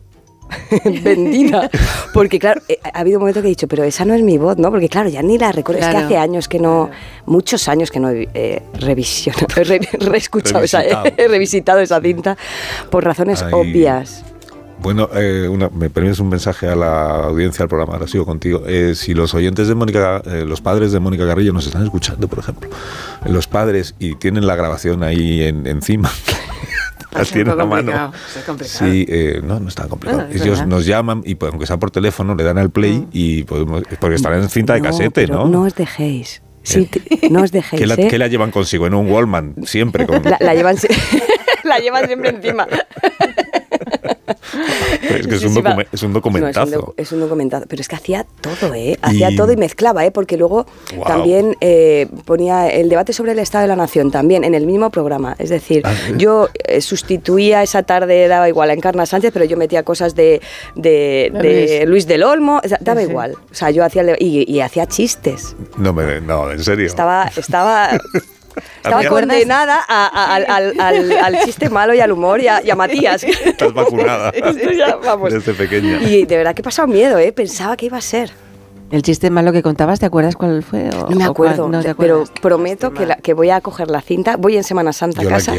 vendida, 1.02 1.70
porque 2.12 2.38
claro, 2.38 2.60
eh, 2.68 2.78
ha 2.92 3.00
habido 3.00 3.18
un 3.18 3.22
momento 3.22 3.40
que 3.42 3.48
he 3.48 3.50
dicho, 3.50 3.68
pero 3.68 3.84
esa 3.84 4.04
no 4.04 4.14
es 4.14 4.22
mi 4.22 4.38
voz, 4.38 4.58
¿no? 4.58 4.70
Porque 4.70 4.88
claro, 4.88 5.08
ya 5.08 5.22
ni 5.22 5.38
la 5.38 5.52
recuerdo, 5.52 5.80
es 5.80 5.88
Claro. 5.88 6.08
que 6.08 6.14
hace 6.16 6.18
años 6.18 6.48
que 6.48 6.58
no, 6.58 6.90
muchos 7.26 7.68
años 7.68 7.90
que 7.90 8.00
no 8.00 8.10
he 8.10 8.28
eh, 8.34 8.62
revisionado, 8.74 9.46
he 9.56 9.64
re- 9.64 9.88
reescuchado 10.00 10.64
esa, 10.64 10.78
Revisitado. 10.80 11.12
he 11.16 11.28
revisitado 11.28 11.80
esa 11.80 12.00
cinta 12.00 12.36
por 12.90 13.04
razones 13.04 13.42
Ay. 13.42 13.52
obvias. 13.52 14.24
Bueno, 14.82 15.10
eh, 15.14 15.46
una- 15.46 15.68
me 15.68 15.90
permites 15.90 16.20
un 16.20 16.30
mensaje 16.30 16.66
a 16.66 16.74
la 16.74 17.24
audiencia 17.24 17.64
del 17.64 17.68
programa, 17.68 17.92
ahora 17.94 18.06
sigo 18.08 18.24
contigo. 18.24 18.62
Eh, 18.66 18.94
si 18.94 19.12
los 19.12 19.34
oyentes 19.34 19.68
de 19.68 19.74
Mónica, 19.74 20.22
eh, 20.24 20.44
los 20.46 20.62
padres 20.62 20.90
de 20.90 21.00
Mónica 21.00 21.26
Carrillo 21.26 21.52
nos 21.52 21.66
están 21.66 21.84
escuchando, 21.84 22.28
por 22.28 22.38
ejemplo, 22.38 22.70
los 23.26 23.46
padres 23.46 23.94
y 23.98 24.14
tienen 24.14 24.46
la 24.46 24.56
grabación 24.56 25.02
ahí 25.02 25.42
en- 25.42 25.66
encima, 25.66 26.10
la 27.12 27.22
Es 27.22 27.28
un 27.28 27.34
tienen 27.34 27.52
a 27.52 27.56
poco 27.56 27.66
mano. 27.68 28.12
Sí, 28.62 29.04
eh, 29.08 29.40
no, 29.42 29.58
no 29.60 29.68
está 29.68 29.86
complicado. 29.88 30.22
Ah, 30.22 30.28
es 30.30 30.42
Ellos 30.42 30.58
verdad. 30.60 30.66
nos 30.66 30.86
llaman 30.86 31.22
y 31.24 31.34
pues, 31.34 31.50
aunque 31.50 31.66
sea 31.66 31.76
por 31.78 31.90
teléfono 31.90 32.34
le 32.34 32.44
dan 32.44 32.58
al 32.58 32.70
play 32.70 33.06
y 33.12 33.42
podemos, 33.44 33.82
porque 34.00 34.16
estarán 34.16 34.42
en 34.42 34.48
cinta 34.48 34.74
de 34.74 34.80
No, 34.80 34.84
casete, 34.86 35.26
¿no? 35.26 35.46
No 35.48 35.62
os 35.62 35.74
dejéis. 35.74 36.42
Sí, 36.62 36.86
te- 36.86 37.28
no 37.30 37.42
os 37.42 37.52
dejéis. 37.52 37.80
¿Qué 37.80 37.86
la, 37.86 37.94
¿eh? 37.94 38.08
qué 38.08 38.18
la 38.18 38.28
llevan 38.28 38.50
consigo? 38.50 38.86
En 38.86 38.94
un 38.94 39.10
Wallman, 39.10 39.54
siempre. 39.64 40.06
Con, 40.06 40.22
La, 40.22 40.36
la 40.40 40.54
llevan, 40.54 40.76
la 41.64 41.78
llevan 41.78 42.06
siempre 42.06 42.30
encima. 42.30 42.66
es 45.02 45.26
que 45.26 45.34
es, 45.34 45.40
Sí, 45.40 45.46
un 45.46 45.54
docume- 45.54 45.86
es 45.92 46.02
un 46.02 46.10
No, 46.10 46.14
documentazo. 46.14 46.62
es, 46.62 46.72
un 46.74 46.80
docu- 46.80 46.94
es 46.96 47.12
un 47.12 47.20
documentazo. 47.20 47.66
Pero 47.68 47.80
es 47.82 47.88
que 47.88 47.96
hacía 47.96 48.26
todo, 48.40 48.74
¿eh? 48.74 48.98
Hacía 49.02 49.30
Y- 49.30 49.36
todo 49.36 49.52
y 49.52 49.56
mezclaba, 49.56 50.04
¿eh? 50.04 50.10
Porque 50.10 50.36
luego 50.36 50.66
también 51.06 51.56
eh, 51.60 52.08
ponía 52.24 52.68
el 52.68 52.88
debate 52.88 53.12
sobre 53.12 53.32
el 53.32 53.38
Estado 53.38 53.62
de 53.62 53.68
la 53.68 53.76
Nación 53.76 54.10
también 54.10 54.44
en 54.44 54.54
el 54.54 54.66
mismo 54.66 54.90
programa. 54.90 55.36
Es 55.38 55.50
decir, 55.50 55.82
Ah, 55.84 55.94
sí. 56.06 56.14
yo 56.16 56.48
eh, 56.64 56.80
sustituía 56.80 57.62
esa 57.62 57.82
tarde, 57.82 58.28
daba 58.28 58.48
igual 58.48 58.70
a 58.70 58.72
Encarna 58.74 59.06
Sánchez, 59.06 59.30
pero 59.32 59.44
yo 59.44 59.56
metía 59.56 59.82
cosas 59.82 60.14
de, 60.14 60.40
de, 60.76 61.30
Luis. 61.32 61.88
Luis 61.88 62.06
del 62.06 62.22
Olmo, 62.22 62.60
o 62.64 62.68
sea, 62.68 62.78
daba 62.80 63.00
Sí. 63.02 63.08
igual. 63.08 63.34
O 63.50 63.54
sea, 63.54 63.70
yo 63.70 63.84
hacía 63.84 64.02
el 64.02 64.08
de- 64.08 64.16
y, 64.20 64.50
y 64.52 64.60
hacía 64.60 64.86
chistes. 64.86 65.56
No, 65.76 65.92
me, 65.92 66.20
no, 66.20 66.50
en 66.50 66.62
serio. 66.62 66.86
Estaba, 66.86 67.30
estaba, 67.36 67.90
estaba 68.76 69.04
condenada 69.04 69.80
a- 69.88 70.06
a- 70.06 70.34
al, 70.34 70.44
al- 70.48 70.80
al- 70.80 71.12
al 71.12 71.38
chiste 71.44 71.68
malo 71.70 71.94
y 71.94 72.00
al 72.00 72.12
humor 72.12 72.40
y 72.40 72.48
a, 72.48 72.62
y 72.64 72.70
a 72.70 72.76
Matías. 72.76 73.22
Estás 73.24 73.72
vacunada. 73.72 74.32
Ya, 74.76 74.96
vamos. 74.96 75.32
Desde 75.32 75.52
pequeña. 75.54 76.02
Y 76.02 76.24
de 76.24 76.36
verdad 76.36 76.54
que 76.54 76.62
he 76.62 76.64
pasado 76.64 76.88
miedo, 76.88 77.18
¿eh? 77.18 77.32
Pensaba 77.32 77.76
que 77.76 77.86
iba 77.86 77.98
a 77.98 78.00
ser. 78.00 78.30
El 78.90 79.02
chiste 79.02 79.30
malo 79.30 79.52
que 79.52 79.62
contabas, 79.62 80.00
¿te 80.00 80.06
acuerdas 80.06 80.34
cuál 80.34 80.62
fue? 80.64 80.88
o- 80.90 81.08
No 81.10 81.16
me 81.16 81.24
acuerdo, 81.24 81.62
cuál? 81.68 81.70
No 81.70 81.82
te 81.82 81.94
pero 81.94 82.24
prometo 82.42 82.92
que, 82.92 83.06
la- 83.06 83.16
que 83.16 83.34
voy 83.34 83.50
a 83.50 83.60
coger 83.60 83.88
la 83.90 84.00
cinta. 84.00 84.36
Voy 84.36 84.56
en 84.56 84.64
Semana 84.64 84.92
Santa 84.92 85.20
a 85.20 85.24
Yo 85.24 85.30
la 85.30 85.36
casa 85.36 85.54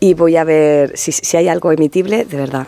y 0.00 0.14
voy 0.14 0.36
a 0.36 0.44
ver 0.44 0.96
si, 0.96 1.12
si 1.12 1.36
hay 1.36 1.48
algo 1.48 1.70
emitible, 1.70 2.24
de 2.24 2.36
verdad. 2.36 2.66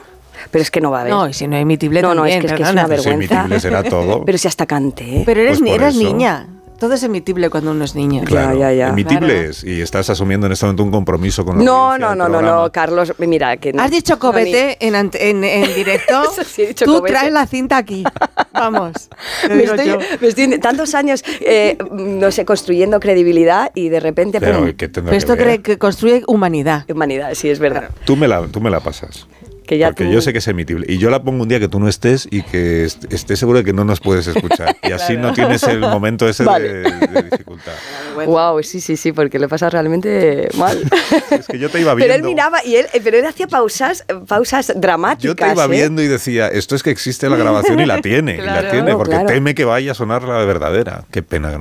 Pero 0.51 0.63
es 0.63 0.71
que 0.71 0.81
no 0.81 0.91
va 0.91 0.99
a 0.99 1.01
haber. 1.03 1.13
No, 1.13 1.29
y 1.29 1.33
si 1.33 1.49
no 1.49 1.57
emitible 1.57 2.01
No, 2.03 2.09
no, 2.15 2.23
también, 2.23 2.39
es 2.39 2.45
que- 2.45 2.47
es 2.53 2.57
que 2.59 2.63
es 2.63 2.71
una 2.71 2.87
vergüenza. 2.87 3.35
emitible 3.35 3.61
será 3.61 3.83
todo. 3.83 4.25
Pero 4.25 4.39
si 4.39 4.47
hasta 4.47 4.67
cante, 4.67 5.03
¿eh? 5.19 5.23
Pero 5.27 5.41
eres, 5.41 5.59
Pues 5.61 5.97
niña. 5.97 6.47
Todo 6.85 6.93
es 6.93 7.03
emitible 7.03 7.49
cuando 7.49 7.71
uno 7.71 7.83
es 7.83 7.95
niño. 7.95 8.25
Claro, 8.27 8.59
ya, 8.59 8.71
ya. 8.71 8.89
emitible 8.89 9.27
Claro. 9.33 9.49
es, 9.49 9.65
y 9.65 9.81
estás 9.81 10.11
asumiendo 10.11 10.45
en 10.47 10.53
este 10.53 10.67
momento 10.67 10.83
un 10.83 10.91
compromiso 10.91 11.43
con 11.43 11.57
la 11.57 11.65
no, 11.65 11.97
no, 11.97 12.15
no, 12.15 12.29
no, 12.29 12.43
no, 12.43 12.71
Carlos, 12.71 13.15
mira 13.21 13.57
que 13.57 13.73
no. 13.73 13.83
Has 13.83 13.91
dicho 13.91 14.13
no, 14.17 14.19
cobete 14.21 14.77
en, 14.87 14.95
en, 14.95 15.45
en 15.45 15.75
directo. 15.75 16.23
Eso 16.31 16.45
sí, 16.45 16.61
he 16.61 16.67
dicho 16.69 16.85
Tú 16.85 16.99
cobete. 16.99 17.15
traes 17.15 17.33
la 17.33 17.47
cinta 17.47 17.79
aquí. 17.79 18.05
Vamos. 18.53 19.09
ni- 19.49 19.55
me 19.55 19.63
estoy, 19.65 19.97
me 20.21 20.29
estoy 20.29 20.59
tantos 20.59 20.95
años, 20.95 21.25
eh, 21.41 21.79
no 21.91 22.31
sé, 22.31 22.45
construyendo 22.45 23.01
credibilidad 23.01 23.71
y 23.75 23.89
de 23.89 24.01
repente, 24.01 24.39
Pero, 24.41 24.59
pum, 24.59 24.73
¿qué 24.77 24.89
tendrá 24.89 25.11
Pero 25.13 25.17
esto 25.17 25.37
que 25.39 25.63
que 25.63 25.79
construye 25.79 26.23
humanidad. 26.27 26.85
humanidad, 26.93 27.31
sí, 27.33 27.49
es 27.49 27.61
verdad. 27.61 27.89
Tú 28.05 28.15
me 28.15 28.29
la, 28.29 28.47
tú 28.49 28.61
me 28.61 28.69
la 28.69 28.81
pasas. 28.81 29.27
Que 29.67 29.79
ya 29.79 29.89
porque 29.89 30.05
tú- 30.05 30.11
yo 30.13 30.21
sé 30.21 30.33
que 30.33 30.39
es 30.39 30.49
emitible. 30.49 30.87
Y 30.89 30.99
yo 30.99 31.11
la 31.11 31.23
pongo 31.23 31.43
un 31.43 31.49
día 31.49 31.59
que 31.61 31.69
tú 31.69 31.81
no 31.81 31.89
estés 31.89 32.29
y 32.31 32.43
que 32.43 32.85
est- 32.85 33.13
estés 33.13 33.39
seguro 33.39 33.59
de 33.59 33.65
que 33.65 33.73
no 33.73 33.85
nos 33.85 34.01
puedes 34.01 34.27
escuchar. 34.27 34.77
Y 34.83 34.93
así 34.93 35.17
no 35.17 35.33
tienes 35.33 35.63
el 35.65 35.81
momento 35.81 36.29
ese 36.29 36.45
Vale. 36.45 36.69
de, 36.73 36.83
de 36.83 37.23
dificultad. 37.31 37.73
Wow, 38.15 38.63
sí, 38.63 38.81
sí, 38.81 38.97
sí, 38.97 39.11
porque 39.13 39.39
le 39.41 39.49
pasa 39.49 39.69
realmente 39.69 40.49
mal. 40.57 40.81
Es 41.31 41.47
que 41.49 41.59
yo 41.59 41.69
te 41.69 41.81
iba 41.81 41.95
viendo. 41.95 42.13
Pero 42.13 42.15
él 42.15 42.31
miraba 42.31 42.65
y 42.65 42.77
él, 42.77 42.87
eh, 42.93 43.01
pero 43.03 43.17
él 43.19 43.27
hacía 43.27 43.49
pausas, 43.49 44.05
eh, 44.07 44.15
pausas 44.29 44.73
dramáticas. 44.77 45.25
Yo 45.25 45.35
te 45.35 45.51
iba 45.53 45.65
¿eh? 45.65 45.69
viendo 45.69 46.01
y 46.01 46.07
decía, 46.07 46.47
esto 46.49 46.77
es 46.77 46.83
que 46.85 46.91
existe 46.91 47.29
la 47.29 47.37
grabación 47.37 47.81
y 47.81 47.87
la 47.87 48.01
tiene, 48.01 48.35
y 48.37 48.41
la 48.41 48.71
tiene, 48.71 48.95
porque 48.95 49.13
claro. 49.15 49.27
teme 49.27 49.55
que 49.57 49.65
vaya 49.65 49.93
a 49.93 49.95
sonar 49.95 50.23
la 50.23 50.45
verdadera. 50.45 51.05
Qué 51.11 51.23
pena. 51.23 51.59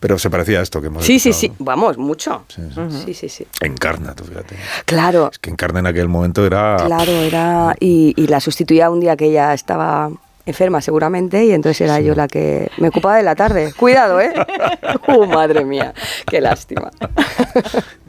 Pero 0.00 0.18
se 0.18 0.30
parecía 0.30 0.58
a 0.58 0.62
esto 0.62 0.80
que 0.80 0.88
hemos 0.88 1.04
Sí, 1.04 1.18
sí, 1.20 1.30
escuchado, 1.30 1.54
sí, 1.58 1.64
vamos, 1.64 1.98
mucho. 1.98 2.44
Sí, 2.48 2.62
sí. 2.74 3.04
Sí, 3.04 3.14
sí, 3.14 3.28
sí. 3.28 3.46
Encarna, 3.60 4.14
tú 4.14 4.24
fíjate. 4.24 4.56
Claro, 4.84 5.30
Es 5.32 5.38
que 5.38 5.50
Encarna 5.50 5.78
en 5.80 5.86
aquel 5.86 6.08
momento 6.08 6.44
era... 6.44 6.76
claro, 7.04 7.20
era. 7.22 7.74
Y, 7.80 8.14
y 8.16 8.26
la 8.26 8.40
sustituía 8.40 8.90
un 8.90 9.00
día 9.00 9.16
que 9.16 9.26
ella 9.26 9.52
estaba 9.54 10.10
enferma, 10.44 10.80
seguramente, 10.80 11.44
y 11.44 11.52
entonces 11.52 11.82
era 11.82 12.00
yo 12.00 12.16
la 12.16 12.26
que 12.26 12.68
me 12.78 12.88
ocupaba 12.88 13.16
de 13.16 13.22
la 13.22 13.36
tarde. 13.36 13.72
Cuidado, 13.76 14.20
¿eh? 14.20 14.32
¡Uh, 15.06 15.24
madre 15.26 15.64
mía! 15.64 15.94
¡Qué 16.26 16.40
lástima! 16.40 16.90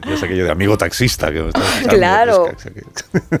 Ya 0.04 0.16
sé 0.16 0.26
aquello 0.26 0.44
de 0.44 0.50
amigo 0.50 0.76
taxista 0.76 1.30
que 1.32 1.48
Claro. 1.88 2.48
es 2.48 3.40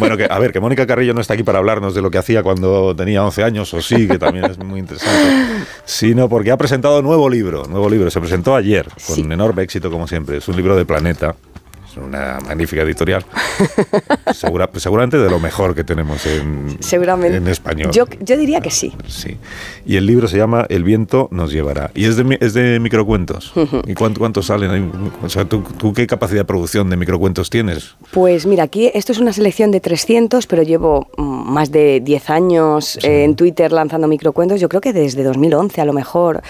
bueno, 0.00 0.16
que, 0.16 0.26
a 0.28 0.36
ver, 0.40 0.52
que 0.52 0.58
Mónica 0.58 0.84
Carrillo 0.84 1.14
no 1.14 1.20
está 1.20 1.34
aquí 1.34 1.44
para 1.44 1.58
hablarnos 1.58 1.94
de 1.94 2.02
lo 2.02 2.10
que 2.10 2.18
hacía 2.18 2.42
cuando 2.42 2.94
tenía 2.96 3.22
11 3.24 3.44
años, 3.44 3.72
o 3.72 3.80
sí, 3.80 4.08
que 4.08 4.18
también 4.18 4.46
es 4.46 4.58
muy 4.58 4.80
interesante, 4.80 5.64
sino 5.84 6.28
porque 6.28 6.50
ha 6.50 6.56
presentado 6.56 7.02
nuevo 7.02 7.28
libro, 7.30 7.62
nuevo 7.68 7.88
libro, 7.88 8.10
se 8.10 8.18
presentó 8.18 8.56
ayer, 8.56 8.88
con 9.06 9.14
Sí. 9.14 9.20
enorme 9.22 9.62
éxito 9.62 9.92
como 9.92 10.08
siempre, 10.08 10.38
es 10.38 10.48
un 10.48 10.56
libro 10.56 10.74
de 10.74 10.84
Planeta, 10.84 11.36
es 11.53 11.53
una 11.96 12.38
magnífica 12.46 12.82
editorial, 12.82 13.24
Segura- 14.32 14.70
seguramente 14.76 15.18
de 15.18 15.30
lo 15.30 15.38
mejor 15.38 15.74
que 15.74 15.84
tenemos 15.84 16.24
en, 16.26 16.76
Seguramente. 16.80 17.36
en 17.36 17.48
español. 17.48 17.90
Yo, 17.92 18.04
yo 18.20 18.36
diría 18.36 18.60
que 18.60 18.70
sí. 18.70 18.92
Sí. 19.06 19.36
Y 19.86 19.96
el 19.96 20.06
libro 20.06 20.28
se 20.28 20.36
llama 20.36 20.66
El 20.68 20.84
viento 20.84 21.28
nos 21.30 21.52
llevará. 21.52 21.90
Y 21.94 22.04
es 22.06 22.16
de, 22.16 22.38
es 22.40 22.54
de 22.54 22.80
microcuentos. 22.80 23.52
¿Y 23.86 23.94
cuánto, 23.94 24.18
cuántos 24.20 24.46
salen? 24.46 24.90
O 25.22 25.28
sea, 25.28 25.44
¿tú, 25.44 25.62
tú 25.78 25.92
qué 25.92 26.06
capacidad 26.06 26.40
de 26.40 26.44
producción 26.44 26.90
de 26.90 26.96
microcuentos 26.96 27.50
tienes? 27.50 27.94
Pues 28.12 28.46
mira, 28.46 28.64
aquí 28.64 28.90
esto 28.94 29.12
es 29.12 29.18
una 29.18 29.32
selección 29.32 29.70
de 29.70 29.80
300, 29.80 30.46
pero 30.46 30.62
llevo 30.62 31.08
más 31.16 31.70
de 31.70 32.00
10 32.00 32.30
años 32.30 32.98
eh, 33.02 33.24
en 33.24 33.36
Twitter 33.36 33.72
lanzando 33.72 34.08
microcuentos, 34.08 34.60
yo 34.60 34.68
creo 34.68 34.80
que 34.80 34.92
desde 34.92 35.22
2011 35.22 35.80
a 35.80 35.84
lo 35.84 35.92
mejor, 35.92 36.42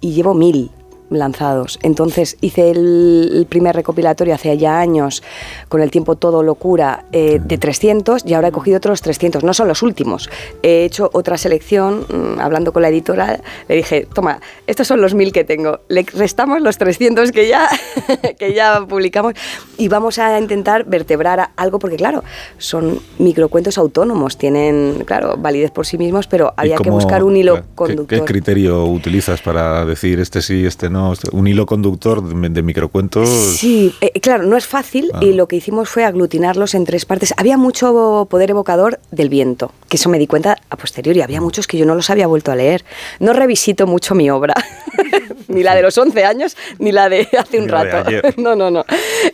y 0.00 0.12
llevo 0.12 0.34
mil 0.34 0.70
lanzados. 1.12 1.78
Entonces 1.82 2.36
hice 2.40 2.70
el, 2.70 3.46
primer 3.48 3.74
recopilatorio 3.76 4.34
hace 4.34 4.56
ya 4.56 4.78
años, 4.78 5.22
con 5.68 5.82
el 5.82 5.90
tiempo 5.90 6.16
todo 6.16 6.42
locura, 6.42 7.04
eh, 7.12 7.40
de 7.42 7.58
300 7.58 8.24
y 8.26 8.34
ahora 8.34 8.48
he 8.48 8.52
cogido 8.52 8.76
otros 8.78 9.02
300. 9.02 9.44
No 9.44 9.54
son 9.54 9.68
los 9.68 9.82
últimos. 9.82 10.30
He 10.62 10.84
hecho 10.84 11.10
otra 11.12 11.36
selección, 11.36 12.06
mm, 12.08 12.40
hablando 12.40 12.72
con 12.72 12.82
la 12.82 12.88
editora, 12.88 13.40
le 13.68 13.76
dije, 13.76 14.06
toma, 14.12 14.40
estos 14.66 14.86
son 14.86 15.00
los 15.00 15.14
mil 15.14 15.32
que 15.32 15.44
tengo, 15.44 15.80
le 15.88 16.04
restamos 16.14 16.60
los 16.60 16.78
300 16.78 17.32
que 17.32 17.48
ya, 17.48 17.68
que 18.38 18.54
ya 18.54 18.84
publicamos 18.86 19.34
y 19.78 19.88
vamos 19.88 20.18
a 20.18 20.38
intentar 20.38 20.84
vertebrar 20.84 21.50
algo, 21.56 21.78
porque 21.78 21.96
claro, 21.96 22.22
son 22.58 23.00
microcuentos 23.18 23.78
autónomos, 23.78 24.36
tienen, 24.36 25.04
claro, 25.04 25.36
validez 25.36 25.70
por 25.70 25.86
sí 25.86 25.98
mismos, 25.98 26.26
pero 26.26 26.54
¿Y 26.56 26.60
había 26.60 26.76
que 26.76 26.90
buscar 26.90 27.22
un 27.24 27.36
hilo 27.36 27.56
¿qué- 27.56 27.62
conductor. 27.74 28.18
¿Qué 28.18 28.24
criterio 28.24 28.84
utilizas 28.84 29.40
para 29.40 29.84
decir 29.84 30.20
este 30.20 30.42
sí, 30.42 30.64
este 30.64 30.90
no? 30.90 31.01
Un 31.32 31.46
hilo 31.46 31.66
conductor 31.66 32.22
de, 32.22 32.48
de 32.48 32.62
microcuentos. 32.62 33.28
Sí, 33.28 33.94
eh, 34.00 34.12
claro, 34.20 34.44
no 34.44 34.56
es 34.56 34.66
fácil 34.66 35.10
Ah. 35.14 35.20
y 35.22 35.32
lo 35.32 35.46
que 35.48 35.56
hicimos 35.56 35.88
fue 35.88 36.04
aglutinarlos 36.04 36.74
en 36.74 36.84
tres 36.84 37.04
partes. 37.04 37.34
Había 37.36 37.56
mucho 37.56 38.26
poder 38.30 38.50
evocador 38.50 39.00
del 39.10 39.28
viento, 39.28 39.72
que 39.88 39.96
eso 39.96 40.08
me 40.08 40.18
di 40.18 40.26
cuenta 40.26 40.58
a 40.70 40.76
posteriori. 40.76 41.20
Había 41.22 41.40
Mm. 41.40 41.44
muchos 41.44 41.66
que 41.66 41.76
yo 41.78 41.84
no 41.86 41.94
los 41.94 42.08
había 42.10 42.26
vuelto 42.26 42.52
a 42.52 42.56
leer. 42.56 42.84
No 43.20 43.32
revisito 43.32 43.86
mucho 43.86 44.14
mi 44.14 44.30
obra, 44.30 44.54
ni 45.48 45.62
la 45.62 45.74
de 45.74 45.82
los 45.82 45.96
11 45.98 46.24
años, 46.24 46.56
ni 46.78 46.92
la 46.92 47.08
de 47.08 47.28
hace 47.38 47.58
un 47.58 47.64
Ni 47.64 47.70
rato. 47.70 48.10
No, 48.36 48.54
no, 48.56 48.70
no. 48.70 48.84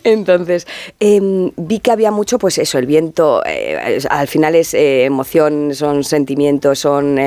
Entonces, 0.05 0.67
em, 1.01 1.51
vi 1.57 1.81
que 1.81 1.91
había 1.91 2.11
mucho, 2.11 2.39
pues 2.39 2.59
eso, 2.59 2.79
el 2.79 2.87
viento, 2.87 3.43
eh, 3.47 3.99
al 4.09 4.29
final 4.29 4.55
es 4.55 4.75
eh, 4.75 5.05
emoción, 5.05 5.75
son 5.75 6.05
sentimientos, 6.05 6.79
son 6.79 7.19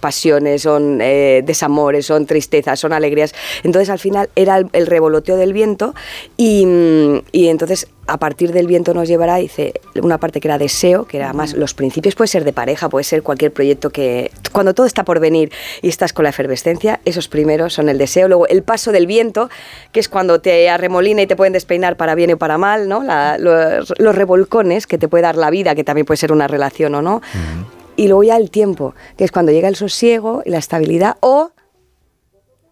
pasiones, 0.00 0.62
son 0.62 0.98
desamores, 0.98 2.06
son 2.06 2.26
tristezas, 2.26 2.78
son 2.80 2.92
alegrías. 2.92 3.34
Entonces, 3.62 3.89
al 3.90 3.98
final 3.98 4.28
era 4.36 4.56
el, 4.58 4.68
el 4.72 4.86
revoloteo 4.86 5.36
del 5.36 5.52
viento 5.52 5.94
y, 6.36 6.64
mm, 6.66 7.22
y 7.32 7.48
entonces 7.48 7.86
a 8.06 8.18
partir 8.18 8.52
del 8.52 8.66
viento 8.66 8.92
nos 8.92 9.06
llevará, 9.06 9.40
hice 9.40 9.74
una 10.02 10.18
parte 10.18 10.40
que 10.40 10.48
era 10.48 10.58
deseo, 10.58 11.04
que 11.04 11.18
era 11.18 11.32
más 11.32 11.54
los 11.54 11.74
principios, 11.74 12.16
puede 12.16 12.26
ser 12.26 12.42
de 12.42 12.52
pareja, 12.52 12.88
puede 12.88 13.04
ser 13.04 13.22
cualquier 13.22 13.52
proyecto 13.52 13.90
que, 13.90 14.32
cuando 14.50 14.74
todo 14.74 14.86
está 14.86 15.04
por 15.04 15.20
venir 15.20 15.52
y 15.80 15.88
estás 15.88 16.12
con 16.12 16.24
la 16.24 16.30
efervescencia, 16.30 17.00
esos 17.04 17.28
primeros 17.28 17.72
son 17.74 17.88
el 17.88 17.98
deseo, 17.98 18.26
luego 18.26 18.48
el 18.48 18.64
paso 18.64 18.90
del 18.90 19.06
viento, 19.06 19.48
que 19.92 20.00
es 20.00 20.08
cuando 20.08 20.40
te 20.40 20.68
arremolina 20.68 21.22
y 21.22 21.28
te 21.28 21.36
pueden 21.36 21.52
despeinar 21.52 21.96
para 21.96 22.16
bien 22.16 22.32
o 22.32 22.36
para 22.36 22.58
mal, 22.58 22.88
¿no? 22.88 23.04
La- 23.04 23.38
los, 23.38 23.92
los 23.98 24.14
revolcones 24.14 24.88
que 24.88 24.98
te 24.98 25.06
puede 25.06 25.22
dar 25.22 25.36
la 25.36 25.50
vida, 25.50 25.76
que 25.76 25.84
también 25.84 26.04
puede 26.04 26.16
ser 26.18 26.32
una 26.32 26.48
relación 26.48 26.94
o 26.96 27.02
no. 27.02 27.22
Y 27.94 28.08
luego 28.08 28.24
ya 28.24 28.36
el 28.38 28.50
tiempo, 28.50 28.94
que 29.16 29.22
es 29.24 29.30
cuando 29.30 29.52
llega 29.52 29.68
el 29.68 29.76
sosiego 29.76 30.42
y 30.44 30.50
la 30.50 30.58
estabilidad, 30.58 31.16
o 31.20 31.52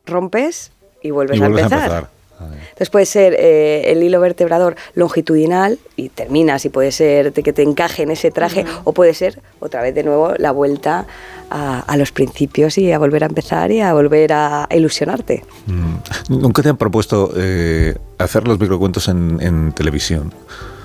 rompes 0.07 0.73
y 1.03 1.11
vuelves, 1.11 1.37
y 1.37 1.41
vuelves 1.41 1.63
a 1.73 1.77
empezar. 1.77 2.05
A. 2.05 2.19
Entonces 2.41 2.91
puede 2.91 3.07
ser 3.07 3.35
eh, 3.37 3.91
el 3.91 4.01
hilo 4.01 4.21
vertebrador 4.21 4.77
longitudinal 4.95 5.77
y 5.97 6.09
terminas 6.09 6.65
y 6.65 6.69
puede 6.69 6.93
ser 6.93 7.33
de 7.33 7.43
que 7.43 7.53
te 7.53 7.63
encaje 7.63 8.05
en 8.05 8.13
ese 8.13 8.31
traje 8.31 8.65
o 8.85 8.93
puede 8.93 9.13
ser 9.15 9.41
otra 9.59 9.83
vez 9.83 9.93
de 9.93 10.05
nuevo 10.05 10.35
la 10.39 10.53
vuelta 10.53 11.05
a, 11.51 11.81
a 11.81 11.97
los 11.97 12.13
principios 12.13 12.79
y 12.79 12.93
a 12.93 12.99
volver 13.01 13.25
a 13.25 13.27
empezar 13.27 13.73
y 13.73 13.81
a 13.81 13.93
volver 13.93 14.33
a 14.33 14.69
ilusionarte. 14.71 15.43
Mm. 15.67 16.39
¿Nunca 16.41 16.63
te 16.63 16.69
han 16.69 16.77
propuesto 16.77 17.33
eh, 17.37 17.97
hacer 18.19 18.47
los 18.47 18.61
microcuentos 18.61 19.09
en, 19.09 19.39
en 19.41 19.73
televisión? 19.73 20.33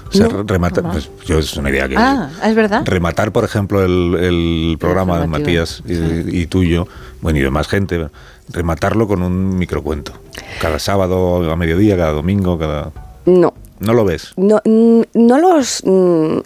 O 0.10 0.16
sea, 0.16 0.28
No, 0.28 0.44
rematar. 0.44 0.92
Pues 0.92 1.10
yo 1.26 1.40
es 1.40 1.56
una 1.58 1.70
idea 1.70 1.88
que. 1.88 1.96
Ah, 1.98 2.30
¿es 2.46 2.56
verdad? 2.56 2.84
Rematar, 2.86 3.32
por 3.32 3.44
ejemplo, 3.44 3.84
el, 3.84 4.16
el 4.20 4.78
programa 4.80 5.20
de. 5.20 5.28
Matías 5.28 5.82
y, 5.88 6.42
y 6.42 6.46
tuyo, 6.48 6.88
bueno, 7.24 7.40
y 7.40 7.42
de 7.42 7.50
más 7.50 7.70
gente, 7.70 8.10
rematarlo 8.50 9.08
con 9.08 9.24
un 9.24 9.58
microcuento. 9.58 10.12
Cada 10.60 10.78
sábado 10.78 11.50
a 11.50 11.56
mediodía, 11.56 11.96
cada 11.96 12.12
domingo, 12.12 12.60
cada. 12.60 12.92
No. 13.26 13.54
¿No 13.84 13.94
lo 13.94 14.06
ves? 14.06 14.34
No, 14.38 14.62
no 14.66 15.38
los. 15.40 15.84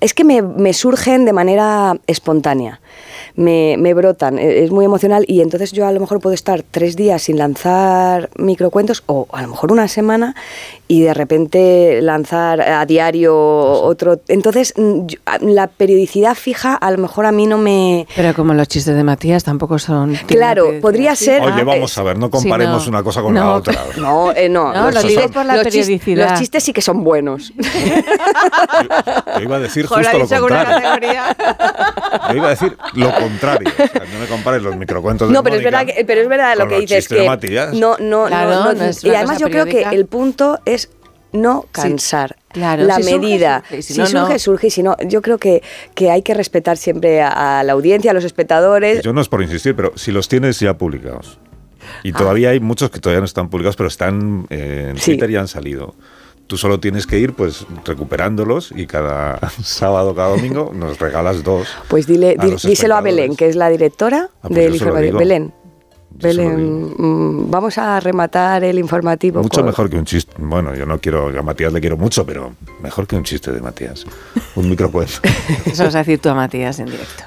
Es 0.02 0.14
que 0.14 0.24
me, 0.24 0.42
me 0.42 0.74
surgen 0.74 1.26
de 1.26 1.34
manera 1.34 1.96
espontánea. 2.08 2.80
Me, 3.36 3.76
me 3.78 3.94
brotan. 3.94 4.40
e- 4.40 4.64
Es 4.64 4.72
muy 4.72 4.86
emocional 4.86 5.24
y 5.28 5.42
entonces 5.42 5.72
yo 5.72 5.86
a 5.86 5.92
lo 5.92 6.00
mejor 6.00 6.20
puedo 6.20 6.34
estar 6.34 6.64
tres 6.70 6.96
días 6.96 7.22
sin 7.24 7.38
lanzar 7.38 8.30
microcuentos 8.38 9.04
o 9.06 9.28
a 9.32 9.42
lo 9.44 9.50
mejor 9.50 9.72
una 9.72 9.88
semana 9.88 10.36
y 10.88 11.02
de 11.02 11.14
repente 11.14 12.00
lanzar 12.02 12.62
a 12.62 12.86
diario 12.86 13.36
otro. 13.38 14.20
Entonces, 14.28 14.74
yo- 14.76 15.20
la 15.42 15.68
periodicidad 15.68 16.34
fija 16.36 16.74
a 16.76 16.90
lo 16.92 16.98
mejor 16.98 17.26
a 17.28 17.32
mí 17.32 17.46
no 17.46 17.58
me. 17.60 18.08
Pero 18.16 18.34
como 18.34 18.54
los 18.56 18.68
chistes 18.68 18.96
de 18.96 19.04
Matías 19.04 19.44
tampoco 19.44 19.78
son... 19.78 20.16
Claro, 20.26 20.72
podría 20.82 21.16
ser- 21.16 21.42
Oye, 21.44 21.64
vamos 21.64 21.96
a 21.98 22.04
ver, 22.04 22.18
no 22.18 22.28
sí, 22.28 22.32
comparemos 22.32 22.84
no. 22.86 22.90
una 22.90 23.04
cosa 23.04 23.22
con 23.22 23.34
la 23.36 23.42
No, 23.42 23.54
otra. 23.56 23.76
No, 23.98 24.32
eh, 24.32 24.50
no. 24.50 24.74
No, 24.74 24.90
lo 24.92 25.02
por 25.32 25.46
la 25.46 25.56
los 25.58 25.66
chis- 25.68 25.72
periodicidad. 25.86 26.30
los 26.32 26.40
chistes 26.40 26.64
sí 26.64 26.74
que 26.74 26.82
son 26.82 27.04
buenos. 27.04 27.27
Yo 29.38 29.42
iba 29.42 29.56
a 29.58 29.60
decir 29.60 29.86
justo 29.86 30.18
lo 30.18 30.28
contrario. 30.28 31.22
Yo 32.30 32.36
iba 32.36 32.48
a 32.48 32.50
decir 32.52 32.78
lo 32.94 33.14
contrario. 33.14 33.70
O 33.70 33.76
sea, 33.76 34.04
no 34.14 34.20
me 34.20 34.26
compares 34.28 34.62
los 34.62 34.76
microcuentos 34.76 35.28
de 35.28 35.34
No, 35.34 35.44
pero 35.44 35.56
es 35.56 35.62
Mónica 35.64 35.78
verdad, 35.80 35.94
que, 35.96 36.06
pero 36.06 36.22
es 36.22 36.28
verdad 36.30 36.56
lo 36.58 36.68
que 36.68 36.80
dices 36.80 37.08
que 37.08 37.26
Matías. 37.28 37.74
no, 37.74 37.98
no, 38.00 38.26
Claro, 38.28 38.50
no, 38.50 38.66
no- 38.66 38.74
no 38.74 38.84
es 38.86 39.04
y 39.04 39.10
además 39.14 39.40
yo 39.40 39.50
creo 39.50 39.66
que 39.66 39.82
el 39.84 40.06
punto 40.06 40.60
es 40.66 40.90
no 41.34 41.66
cansar. 41.72 42.38
Claro, 42.54 42.84
la 42.86 42.96
si 42.98 43.04
medida. 43.04 43.60
surge, 43.68 43.82
si 43.84 43.94
si 43.94 44.00
no, 44.00 44.08
surge, 44.08 44.34
no. 44.34 44.40
surge. 44.40 44.68
Y 44.68 44.70
si 44.72 44.82
no, 44.84 44.96
yo 45.06 45.22
creo 45.22 45.38
que, 45.38 45.62
que 45.94 46.10
hay 46.10 46.22
que 46.24 46.34
respetar 46.34 46.78
siempre 46.78 47.22
a, 47.22 47.60
a 47.60 47.64
la 47.64 47.74
audiencia, 47.74 48.12
a 48.12 48.14
los 48.14 48.24
espectadores. 48.24 49.04
Yo 49.04 49.14
no 49.14 49.22
es 49.22 49.28
por 49.30 49.42
insistir, 49.44 49.76
pero 49.76 49.92
si 49.96 50.12
los 50.12 50.28
tienes 50.30 50.60
ya 50.60 50.78
publicados. 50.78 51.38
Y 52.04 52.12
todavía 52.12 52.50
hay 52.50 52.60
muchos 52.60 52.90
que 52.90 53.00
todavía 53.00 53.20
no 53.20 53.26
están 53.26 53.50
publicados, 53.50 53.76
pero 53.76 53.88
están 53.88 54.48
eh, 54.50 54.88
en 54.92 54.98
Sí. 54.98 55.12
Twitter 55.12 55.30
y 55.32 55.36
han 55.36 55.48
salido. 55.48 55.96
Tú 56.48 56.58
solo 56.58 56.80
tienes 56.80 57.06
que 57.06 57.20
ir 57.20 57.34
pues 57.34 57.66
recuperándolos 57.86 58.72
y 58.76 58.88
cada 58.88 59.40
sábado, 59.62 60.16
cada 60.16 60.30
domingo 60.30 60.72
nos 60.74 60.98
regalas 61.00 61.44
dos. 61.44 61.68
Pues 61.90 62.08
dile, 62.08 62.36
a 62.40 62.46
díselo 62.46 62.96
a 62.96 63.02
Belén, 63.02 63.36
que 63.36 63.48
es 63.50 63.56
la 63.56 63.70
directora 63.70 64.30
Ah, 64.42 64.48
pues 64.48 64.56
del 64.56 64.74
informativo. 64.74 65.20
Belén. 65.20 65.54
Belén, 66.10 66.94
mm, 66.98 67.52
vamos 67.52 67.78
a 67.78 68.00
rematar 68.00 68.64
el 68.64 68.80
informativo. 68.80 69.44
Mucho 69.44 69.60
con- 69.60 69.66
mejor 69.68 69.88
que 69.90 69.98
un 69.98 70.06
chiste. 70.06 70.34
Bueno, 70.40 70.74
yo 70.74 70.86
no 70.88 71.00
quiero, 71.00 71.30
yo 71.32 71.42
a 71.42 71.44
Matías 71.44 71.72
le 71.72 71.80
quiero 71.80 71.96
mucho, 71.96 72.26
pero 72.26 72.54
mejor 72.82 73.06
que 73.06 73.16
un 73.18 73.24
chiste 73.24 73.52
de 73.52 73.62
Matías. 73.62 74.06
Un 74.56 74.68
microcuento. 74.70 75.14
Eso 75.66 75.84
vas 75.84 75.94
a 75.94 76.00
decir 76.00 76.18
tú 76.20 76.30
a 76.30 76.34
Matías 76.34 76.80
en 76.80 76.86
directo. 76.88 77.24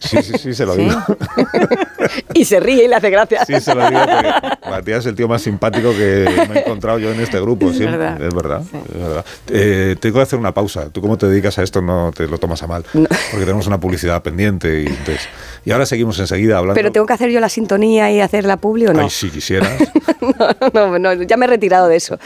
Sí, 0.00 0.22
sí, 0.22 0.38
sí, 0.38 0.54
se 0.54 0.64
lo 0.64 0.74
¿Sí? 0.74 0.82
digo. 0.84 0.96
y 2.34 2.44
se 2.44 2.60
ríe 2.60 2.84
y 2.84 2.88
le 2.88 2.96
hace 2.96 3.10
gracia. 3.10 3.44
Sí, 3.44 3.60
se 3.60 3.74
lo 3.74 3.88
digo 3.88 4.00
porque 4.00 4.28
Matías 4.70 5.00
es 5.00 5.06
el 5.06 5.14
tío 5.14 5.28
más 5.28 5.42
simpático 5.42 5.90
que 5.92 6.26
me 6.48 6.56
he 6.56 6.60
encontrado 6.60 6.98
yo 6.98 7.12
en 7.12 7.20
este 7.20 7.40
grupo. 7.40 7.70
Es 7.70 7.76
siempre. 7.76 7.98
verdad. 7.98 8.22
Es 8.26 8.34
verdad. 8.34 8.62
Sí. 8.70 8.78
es 8.94 9.00
verdad. 9.00 9.24
Eh, 9.48 9.96
tengo 10.00 10.16
que 10.16 10.22
hacer 10.22 10.38
una 10.38 10.52
pausa. 10.52 10.90
Tú 10.90 11.00
cómo 11.00 11.16
te 11.18 11.26
dedicas 11.28 11.58
a 11.58 11.62
esto 11.62 11.80
no 11.82 12.12
te 12.14 12.26
lo 12.26 12.38
tomas 12.38 12.62
a 12.62 12.66
mal. 12.66 12.84
Porque 12.92 13.44
tenemos 13.44 13.66
una 13.66 13.78
publicidad 13.78 14.22
pendiente. 14.22 14.82
Y, 14.82 14.86
entonces- 14.86 15.28
y 15.64 15.70
ahora 15.72 15.86
seguimos 15.86 16.18
enseguida 16.18 16.58
hablando. 16.58 16.74
Pero 16.74 16.92
tengo 16.92 17.06
que 17.06 17.12
hacer 17.12 17.30
yo 17.30 17.40
la 17.40 17.48
sintonía 17.48 18.10
y 18.12 18.20
hacer 18.20 18.44
la 18.44 18.56
publi 18.58 18.86
o 18.86 18.92
no. 18.92 19.02
Ay, 19.02 19.10
si 19.10 19.30
quisieras. 19.30 19.72
no, 20.74 20.98
no, 20.98 20.98
no, 20.98 21.22
ya 21.22 21.36
me 21.36 21.46
he 21.46 21.48
retirado 21.48 21.88
de 21.88 21.96
eso. 21.96 22.18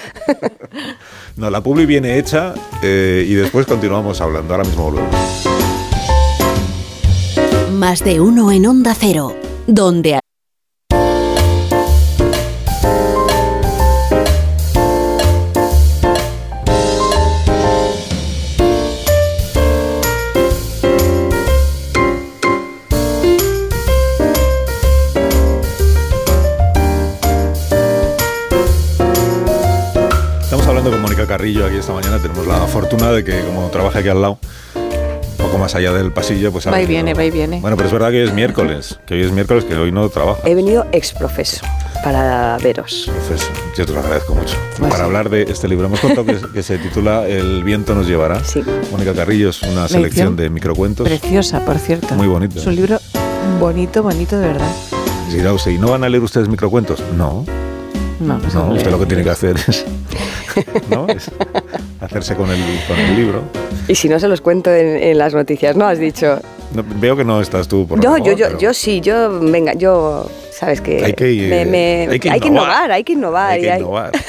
No, 1.37 1.51
la 1.51 1.63
publi 1.63 1.87
viene 1.87 2.19
hecha 2.19 2.55
eh, 2.83 3.25
y 3.29 3.35
después 3.35 3.67
continuamos 3.67 4.21
hablando. 4.21 4.55
Ahora 4.55 4.65
mismo 4.67 4.85
volvemos. 4.91 5.15
Más 7.73 8.03
de 8.05 8.21
uno 8.21 8.51
en 8.51 8.67
Onda 8.67 8.95
Cero, 8.99 9.37
donde 9.69 10.19
Carrillo 31.29 31.67
aquí 31.67 31.77
esta 31.77 31.93
mañana. 31.93 32.19
Tenemos 32.19 32.47
la 32.47 32.67
fortuna 32.67 33.13
de 33.13 33.23
que, 33.23 33.45
como 33.45 33.69
trabaja 33.69 33.99
aquí 33.99 34.09
al 34.09 34.23
lado, 34.23 34.39
poco 35.49 35.59
más 35.59 35.75
allá 35.75 35.93
del 35.93 36.13
pasillo, 36.13 36.53
pues 36.53 36.67
Va 36.67 36.81
y 36.83 36.87
viene, 36.87 37.15
va 37.15 37.25
y 37.25 37.31
viene. 37.31 37.61
Bueno, 37.61 37.77
pero 37.77 37.87
es 37.89 37.93
verdad 37.93 38.11
que 38.11 38.21
hoy 38.23 38.29
es 38.29 38.35
miércoles. 38.35 38.99
Que 39.07 39.15
hoy 39.15 39.23
es 39.23 39.33
miércoles, 39.33 39.65
que 39.65 39.75
hoy 39.77 39.91
no 39.91 40.09
trabaja. 40.11 40.41
He 40.47 40.55
venido 40.55 40.87
ex 40.93 41.13
profeso 41.13 41.65
para 42.05 42.59
veros. 42.59 43.07
Entonces, 43.09 43.49
yo 43.77 43.87
te 43.87 43.93
lo 43.93 44.01
agradezco 44.01 44.35
mucho. 44.35 44.55
Pues 44.79 44.91
Para 44.91 44.97
sí. 44.97 45.03
hablar 45.07 45.31
de 45.31 45.43
este 45.45 45.69
libro, 45.69 45.87
hemos 45.87 46.01
contado 46.01 46.27
que, 46.27 46.37
que 46.53 46.63
se 46.63 46.77
titula 46.79 47.27
El 47.27 47.65
viento 47.65 47.95
nos 47.95 48.07
llevará. 48.07 48.45
Sí. 48.45 48.63
Mónica 48.93 49.15
Carrillo 49.15 49.49
es 49.51 49.63
una 49.63 49.89
selección 49.89 50.37
de 50.37 50.51
microcuentos. 50.51 51.09
Preciosa, 51.09 51.65
por 51.65 51.79
cierto. 51.79 52.15
Muy 52.15 52.27
bonito. 52.29 52.59
Es 52.61 52.67
un 52.67 52.77
libro 52.77 52.99
bonito, 53.59 54.03
bonito 54.03 54.39
de 54.39 54.49
verdad. 54.49 54.71
Dirá 55.33 55.53
usted, 55.55 55.71
¿y 55.73 55.79
no 55.79 55.89
van 55.91 56.05
a 56.05 56.09
leer 56.09 56.23
ustedes 56.23 56.49
microcuentos? 56.49 57.03
No, 57.17 57.45
No, 58.21 58.39
no, 58.39 58.61
hombre. 58.63 58.79
usted 58.79 58.91
lo 58.91 58.99
que 58.99 59.07
tiene 59.07 59.23
que 59.25 59.31
hacer 59.31 59.57
es, 59.67 59.85
¿no? 60.91 61.07
Es 61.09 61.31
hacerse 62.01 62.35
con 62.35 62.51
el, 62.51 62.61
con 62.87 62.99
el 62.99 63.17
libro. 63.17 63.43
Y 63.89 63.95
si 63.95 64.09
no 64.09 64.19
se 64.21 64.29
los 64.29 64.41
cuento 64.41 64.73
en, 64.73 65.03
en 65.03 65.19
las 65.19 65.35
noticias, 65.35 65.77
¿no? 65.77 65.87
Has 65.87 65.99
dicho. 65.99 66.39
No, 66.75 66.85
veo 67.01 67.17
que 67.17 67.25
no 67.25 67.41
estás 67.41 67.67
tú 67.69 67.87
por 67.87 68.03
No, 68.03 68.19
yo, 68.19 68.33
yo, 68.35 68.47
pero 68.49 68.59
yo 68.59 68.75
sí, 68.75 69.01
yo, 69.01 69.41
venga, 69.41 69.73
yo, 69.75 70.29
sabes 70.53 70.81
que, 70.83 71.03
Hay 71.05 71.13
que, 71.15 71.25
me- 71.49 71.65
me- 71.65 72.09
hay 72.11 72.21
que 72.21 72.31
hay 72.31 72.41
que 72.41 72.49
innovar. 72.49 72.91
hay 72.93 73.05
que 73.05 73.13
innovar. 73.15 73.51
Hay 73.53 73.61
que 73.63 73.77
innovar. 73.79 74.13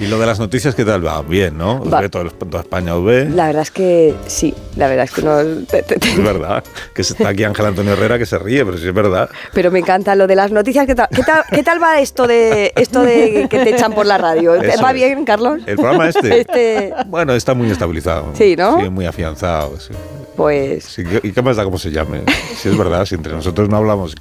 Y 0.00 0.06
lo 0.06 0.18
de 0.18 0.26
las 0.26 0.38
noticias, 0.38 0.74
¿qué 0.74 0.84
tal? 0.84 1.04
Va 1.04 1.22
bien, 1.22 1.58
¿no? 1.58 1.80
Os 1.80 1.92
Va. 1.92 2.00
ve 2.00 2.08
todo 2.08 2.30
toda 2.30 2.60
España 2.60 2.94
os 2.94 3.04
ve. 3.04 3.28
La 3.28 3.46
verdad 3.46 3.62
es 3.62 3.70
que 3.70 4.14
sí, 4.26 4.54
la 4.76 4.86
verdad 4.88 5.04
es 5.06 5.10
que 5.10 5.22
no. 5.22 5.40
Es 5.40 6.22
verdad. 6.22 6.62
Que 6.94 7.02
está 7.02 7.28
aquí 7.30 7.42
Ángel 7.44 7.66
Antonio 7.66 7.92
Herrera 7.94 8.16
que 8.18 8.26
se 8.26 8.38
ríe, 8.38 8.64
pero 8.64 8.78
sí 8.78 8.86
es 8.86 8.94
verdad. 8.94 9.28
Pero 9.52 9.70
me 9.70 9.80
encanta 9.80 10.14
lo 10.14 10.26
de 10.26 10.36
las 10.36 10.52
noticias. 10.52 10.86
¿Qué 10.86 10.94
tal, 10.94 11.08
qué 11.14 11.22
tal, 11.22 11.42
qué 11.50 11.62
tal 11.62 11.82
va 11.82 12.00
esto 12.00 12.26
de 12.26 12.72
esto 12.76 13.02
de 13.02 13.48
que 13.50 13.58
te 13.58 13.70
echan 13.74 13.92
por 13.92 14.06
la 14.06 14.18
radio? 14.18 14.54
Eso 14.54 14.82
¿Va 14.82 14.90
es. 14.90 14.94
bien, 14.94 15.24
Carlos? 15.24 15.60
El 15.66 15.76
programa 15.76 16.08
este. 16.08 16.40
Este, 16.40 16.94
Bueno, 17.06 17.32
está 17.34 17.54
muy 17.54 17.70
estabilizado. 17.70 18.30
Sí, 18.34 18.54
¿no? 18.56 18.78
Sí, 18.80 18.88
muy 18.90 19.06
afianzado. 19.06 19.80
sí. 19.80 19.92
pues, 20.36 20.84
Sí, 20.84 21.02
¿Y 21.22 21.32
qué 21.32 21.42
más 21.42 21.56
da 21.56 21.64
cómo 21.64 21.78
se 21.78 21.90
llame? 21.90 22.22
Si 22.56 22.68
es 22.68 22.76
verdad, 22.78 23.04
si 23.04 23.14
entre 23.16 23.32
nosotros 23.32 23.68
no 23.68 23.76
hablamos. 23.78 24.14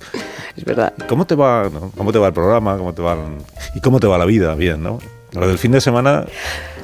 es 0.56 0.66
verdad. 0.66 0.94
¿Cómo 1.08 1.28
te 1.28 1.36
va, 1.36 1.70
no? 1.72 1.92
¿Cómo 1.96 2.12
te 2.12 2.18
va 2.20 2.28
el 2.28 2.34
programa? 2.34 2.78
¿Cómo 2.78 2.94
te 2.94 3.02
va 3.04 3.16
¿Y 3.76 3.82
cómo 3.82 4.00
te 4.00 4.08
va 4.08 4.18
la 4.18 4.26
vida? 4.26 4.56
Bien, 4.56 4.82
¿no? 4.82 5.00
Lo 5.34 5.48
del 5.48 5.58
fin 5.58 5.72
de 5.72 5.82
semana, 5.82 6.26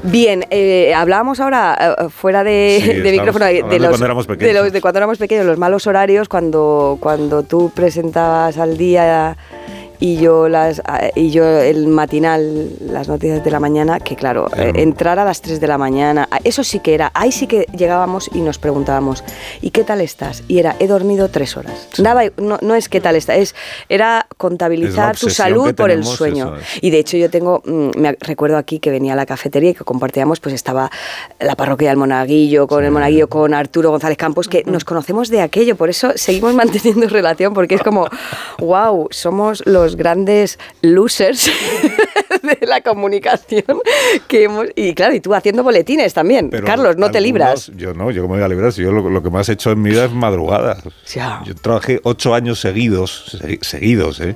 Bien, 0.05 0.45
eh, 0.49 0.93
hablábamos 0.93 1.39
ahora 1.39 1.95
eh, 1.97 2.09
fuera 2.09 2.43
de, 2.43 2.79
Sí, 2.81 2.87
de 2.87 2.95
estamos 2.97 3.11
micrófono 3.13 3.45
de, 3.45 3.51
hablando 3.51 3.69
de 3.73 3.79
los, 3.79 3.87
cuando 3.89 4.05
éramos 4.05 4.27
de 4.27 4.53
los- 4.53 4.73
de 4.73 4.81
cuando 4.81 4.97
éramos 4.99 5.17
pequeños, 5.17 5.45
los 5.45 5.57
malos 5.57 5.87
horarios, 5.87 6.27
cuando, 6.27 6.97
cuando 6.99 7.43
tú 7.43 7.71
presentabas 7.73 8.57
al 8.57 8.77
día 8.77 9.37
y 10.03 10.17
yo 10.17 10.49
las 10.49 10.81
y 11.15 11.31
yo 11.31 11.45
el 11.61 11.87
matinal, 11.87 12.67
las 12.91 13.07
noticias 13.07 13.41
de 13.41 13.49
la 13.49 13.61
mañana, 13.61 14.01
que 14.01 14.17
claro, 14.17 14.49
eh, 14.57 14.73
entrar 14.75 15.17
a 15.17 15.23
las 15.23 15.41
3 15.41 15.61
de 15.61 15.67
la 15.67 15.77
mañana, 15.77 16.27
eso 16.43 16.65
sí 16.65 16.81
que 16.81 16.93
era, 16.93 17.09
ahí 17.13 17.31
sí 17.31 17.47
que 17.47 17.67
llegábamos 17.73 18.29
y 18.33 18.41
nos 18.41 18.57
preguntábamos, 18.57 19.23
¿y 19.61 19.69
qué 19.71 19.85
tal 19.85 20.01
estás? 20.01 20.43
Y 20.49 20.59
era, 20.59 20.75
he 20.79 20.87
dormido 20.87 21.29
tres 21.29 21.55
horas. 21.55 21.87
Daba- 21.97 22.33
no, 22.35 22.57
no 22.61 22.75
es 22.75 22.89
qué 22.89 22.99
tal 22.99 23.15
estás, 23.15 23.37
es, 23.37 23.55
era 23.87 24.27
contabilizar 24.35 25.15
tu 25.17 25.29
salud 25.29 25.73
por 25.73 25.89
el 25.89 26.03
sueño. 26.03 26.57
es. 26.57 26.83
Y 26.83 26.89
de 26.89 26.99
hecho 26.99 27.15
yo 27.15 27.29
tengo, 27.29 27.61
mm, 27.63 27.91
me 27.97 28.17
recuerdo 28.19 28.57
aquí 28.57 28.79
que 28.79 28.91
venía 28.91 29.13
a 29.13 29.15
la 29.15 29.25
cafetería 29.25 29.69
y 29.69 29.73
que 29.73 29.85
compartíamos, 29.85 30.41
pues 30.41 30.53
estaba 30.53 30.91
la 31.39 31.55
parroquia 31.55 31.87
del 31.87 31.97
Monaguillo, 31.97 32.67
con 32.67 32.83
el 32.83 32.91
Monaguillo, 32.91 33.29
con 33.29 33.53
Arturo 33.53 33.91
González 33.91 34.17
Campos, 34.17 34.49
que 34.49 34.63
nos 34.65 34.83
conocemos 34.83 35.29
de 35.29 35.39
aquello, 35.39 35.77
por 35.77 35.89
eso 35.89 36.11
seguimos 36.15 36.53
manteniendo 36.61 37.07
relación, 37.07 37.53
porque 37.53 37.75
es 37.75 37.81
como, 37.81 38.09
wow, 38.59 39.07
somos 39.09 39.63
los 39.65 39.92
grandes 39.95 40.59
losers 40.81 41.49
de 42.41 42.65
la 42.67 42.81
comunicación 42.81 43.63
que 44.27 44.43
hemos... 44.43 44.67
Y 44.75 44.93
claro, 44.93 45.13
y 45.15 45.19
tú 45.19 45.33
haciendo 45.33 45.63
boletines 45.63 46.13
también. 46.13 46.49
Pero 46.49 46.65
Carlos, 46.65 46.97
no 46.97 47.11
te 47.11 47.21
libras. 47.21 47.71
Yo 47.75 47.93
no, 47.93 48.11
yo 48.11 48.21
cómo 48.23 48.35
me 48.35 48.39
voy 48.41 48.45
a 48.45 48.49
librar. 48.49 48.71
Si 48.73 48.81
yo 48.81 48.91
lo, 48.91 49.09
lo 49.09 49.23
que 49.23 49.29
más 49.29 49.47
he 49.49 49.53
hecho 49.53 49.71
en 49.71 49.81
mi 49.81 49.89
vida 49.91 50.05
es 50.05 50.11
madrugadas. 50.11 50.83
Ya. 51.13 51.41
Yo 51.45 51.55
trabajé 51.55 51.99
ocho 52.03 52.33
años 52.33 52.59
seguidos, 52.59 53.37
se- 53.39 53.59
seguidos, 53.61 54.19
¿eh? 54.21 54.35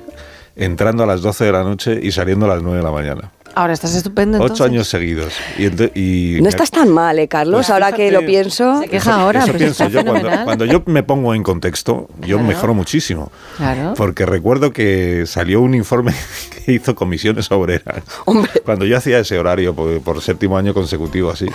Entrando 0.56 1.04
a 1.04 1.06
las 1.06 1.22
12 1.22 1.44
de 1.44 1.52
la 1.52 1.62
noche 1.62 2.00
y 2.02 2.10
saliendo 2.10 2.46
a 2.46 2.48
las 2.48 2.62
9 2.62 2.78
de 2.78 2.84
la 2.84 2.90
mañana. 2.90 3.30
Ahora 3.54 3.72
estás 3.72 3.94
estupendo. 3.94 4.38
Ocho 4.38 4.44
entonces. 4.44 4.66
años 4.66 4.88
seguidos. 4.88 5.34
Y, 5.58 6.36
y 6.36 6.40
No 6.40 6.48
estás 6.48 6.70
tan 6.70 6.90
mal, 6.90 7.18
¿eh, 7.18 7.26
Carlos? 7.28 7.58
Pues 7.58 7.70
Ahora 7.70 7.90
que 7.92 8.10
lo 8.12 8.24
pienso... 8.24 8.80
Se 8.80 8.88
queja 8.88 9.14
ahora, 9.20 9.40
Eso 9.40 9.46
pero 9.48 9.58
pienso 9.58 9.84
está 9.84 10.02
yo. 10.02 10.04
Cuando, 10.08 10.44
cuando 10.44 10.64
yo 10.64 10.82
me 10.86 11.02
pongo 11.02 11.34
en 11.34 11.42
contexto, 11.42 12.08
yo 12.20 12.36
Claro. 12.36 12.42
mejoro 12.48 12.74
muchísimo. 12.74 13.32
Claro. 13.56 13.94
Porque 13.96 14.26
recuerdo 14.26 14.72
que 14.72 15.24
salió 15.26 15.60
un 15.60 15.74
informe 15.74 16.14
que 16.64 16.72
hizo 16.72 16.94
comisiones 16.94 17.50
obreras. 17.50 18.02
Hombre. 18.26 18.50
Cuando 18.64 18.84
yo 18.84 18.96
hacía 18.96 19.18
ese 19.18 19.38
horario 19.38 19.74
por, 19.74 20.00
por 20.02 20.20
séptimo 20.22 20.56
año 20.56 20.72
consecutivo 20.72 21.30
así. 21.30 21.46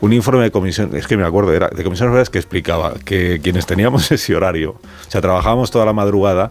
Un 0.00 0.12
informe 0.12 0.42
de 0.44 0.50
comisión, 0.50 0.94
es 0.96 1.06
que 1.06 1.16
me 1.16 1.24
acuerdo, 1.24 1.52
era 1.54 1.68
de 1.68 1.82
comisiones 1.84 2.10
obreras 2.10 2.30
que 2.30 2.38
explicaba 2.38 2.94
que 3.04 3.40
quienes 3.42 3.64
teníamos 3.64 4.10
ese 4.12 4.34
horario, 4.34 4.70
o 4.72 5.10
sea, 5.10 5.20
trabajábamos 5.20 5.70
toda 5.70 5.86
la 5.86 5.92
madrugada, 5.92 6.50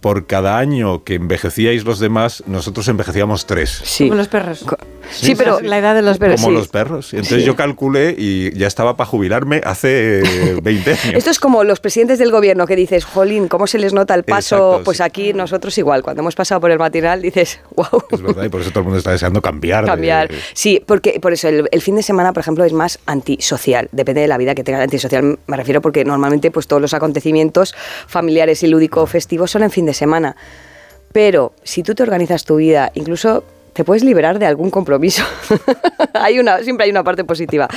por 0.00 0.26
cada 0.26 0.58
año 0.58 1.02
que 1.04 1.14
envejecíais 1.14 1.84
los 1.84 1.98
demás, 1.98 2.44
nosotros 2.46 2.86
envejecíamos 2.88 3.46
tres. 3.46 3.80
Sí. 3.84 4.04
Como 4.04 4.16
los 4.18 4.28
perros. 4.28 4.64
Sí, 5.10 5.34
pero... 5.34 5.60
La 5.60 5.78
edad 5.78 5.94
de 5.94 6.02
los 6.02 6.18
perros. 6.18 6.40
Como 6.40 6.52
sí. 6.52 6.58
los 6.58 6.68
perros. 6.68 7.12
Entonces 7.14 7.40
Sí. 7.40 7.44
yo 7.46 7.56
calculé 7.56 8.14
y 8.16 8.56
ya 8.56 8.66
estaba 8.66 8.96
para 8.96 9.08
jubilarme 9.08 9.60
hace 9.64 10.20
eh, 10.54 10.60
20 10.62 10.90
años. 10.90 11.14
Esto 11.14 11.30
es 11.30 11.40
como 11.40 11.64
los 11.64 11.80
presidentes 11.80 12.18
del 12.18 12.30
gobierno 12.30 12.66
que 12.66 12.76
dices, 12.76 13.04
jolín, 13.04 13.48
¿cómo 13.48 13.66
se 13.66 13.78
les 13.78 13.92
nota 13.92 14.14
el 14.14 14.22
paso? 14.24 14.56
Exacto, 14.56 14.84
pues 14.84 14.98
sí. 14.98 15.02
aquí 15.02 15.32
nosotros 15.32 15.76
igual, 15.78 16.02
cuando 16.02 16.20
hemos 16.22 16.34
pasado 16.34 16.60
por 16.60 16.70
el 16.70 16.78
matinal 16.78 17.20
dices, 17.22 17.58
wow. 17.74 17.86
Es 18.10 18.20
verdad, 18.22 18.44
y 18.44 18.48
por 18.50 18.60
eso 18.60 18.70
todo 18.70 18.80
el 18.80 18.84
mundo 18.84 18.98
está 18.98 19.10
deseando 19.12 19.40
cambiar. 19.42 19.84
de- 19.84 19.90
Cambiar. 19.90 20.30
Sí, 20.52 20.82
porque 20.86 21.18
por 21.20 21.32
eso 21.32 21.48
el, 21.48 21.68
el 21.72 21.82
fin 21.82 21.96
de 21.96 22.02
semana, 22.02 22.32
por 22.32 22.42
ejemplo, 22.42 22.64
es 22.64 22.72
más 22.72 22.98
antisocial. 23.06 23.88
Depende 23.92 24.20
de 24.20 24.28
la 24.28 24.36
vida 24.38 24.54
que 24.54 24.62
tengas. 24.62 24.82
Antisocial 24.82 25.38
me 25.46 25.56
refiero 25.56 25.80
porque 25.80 26.04
normalmente 26.04 26.50
pues 26.50 26.66
todos 26.68 26.80
los 26.82 26.94
acontecimientos 26.94 27.74
familiares 28.06 28.62
y 28.62 28.68
lúdico-festivos 28.68 29.50
son 29.50 29.62
en 29.62 29.70
fin 29.70 29.86
de 29.88 29.94
semana. 29.94 30.36
Pero 31.12 31.52
si 31.64 31.82
tú 31.82 31.94
te 31.94 32.02
organizas 32.02 32.44
tu 32.44 32.56
vida, 32.56 32.90
incluso 32.94 33.42
te 33.72 33.84
puedes 33.84 34.02
liberar 34.04 34.38
de 34.38 34.46
algún 34.46 34.70
compromiso. 34.70 35.22
hay 36.14 36.38
una, 36.38 36.58
siempre 36.62 36.84
hay 36.84 36.90
una 36.90 37.04
parte 37.04 37.24
positiva. 37.24 37.68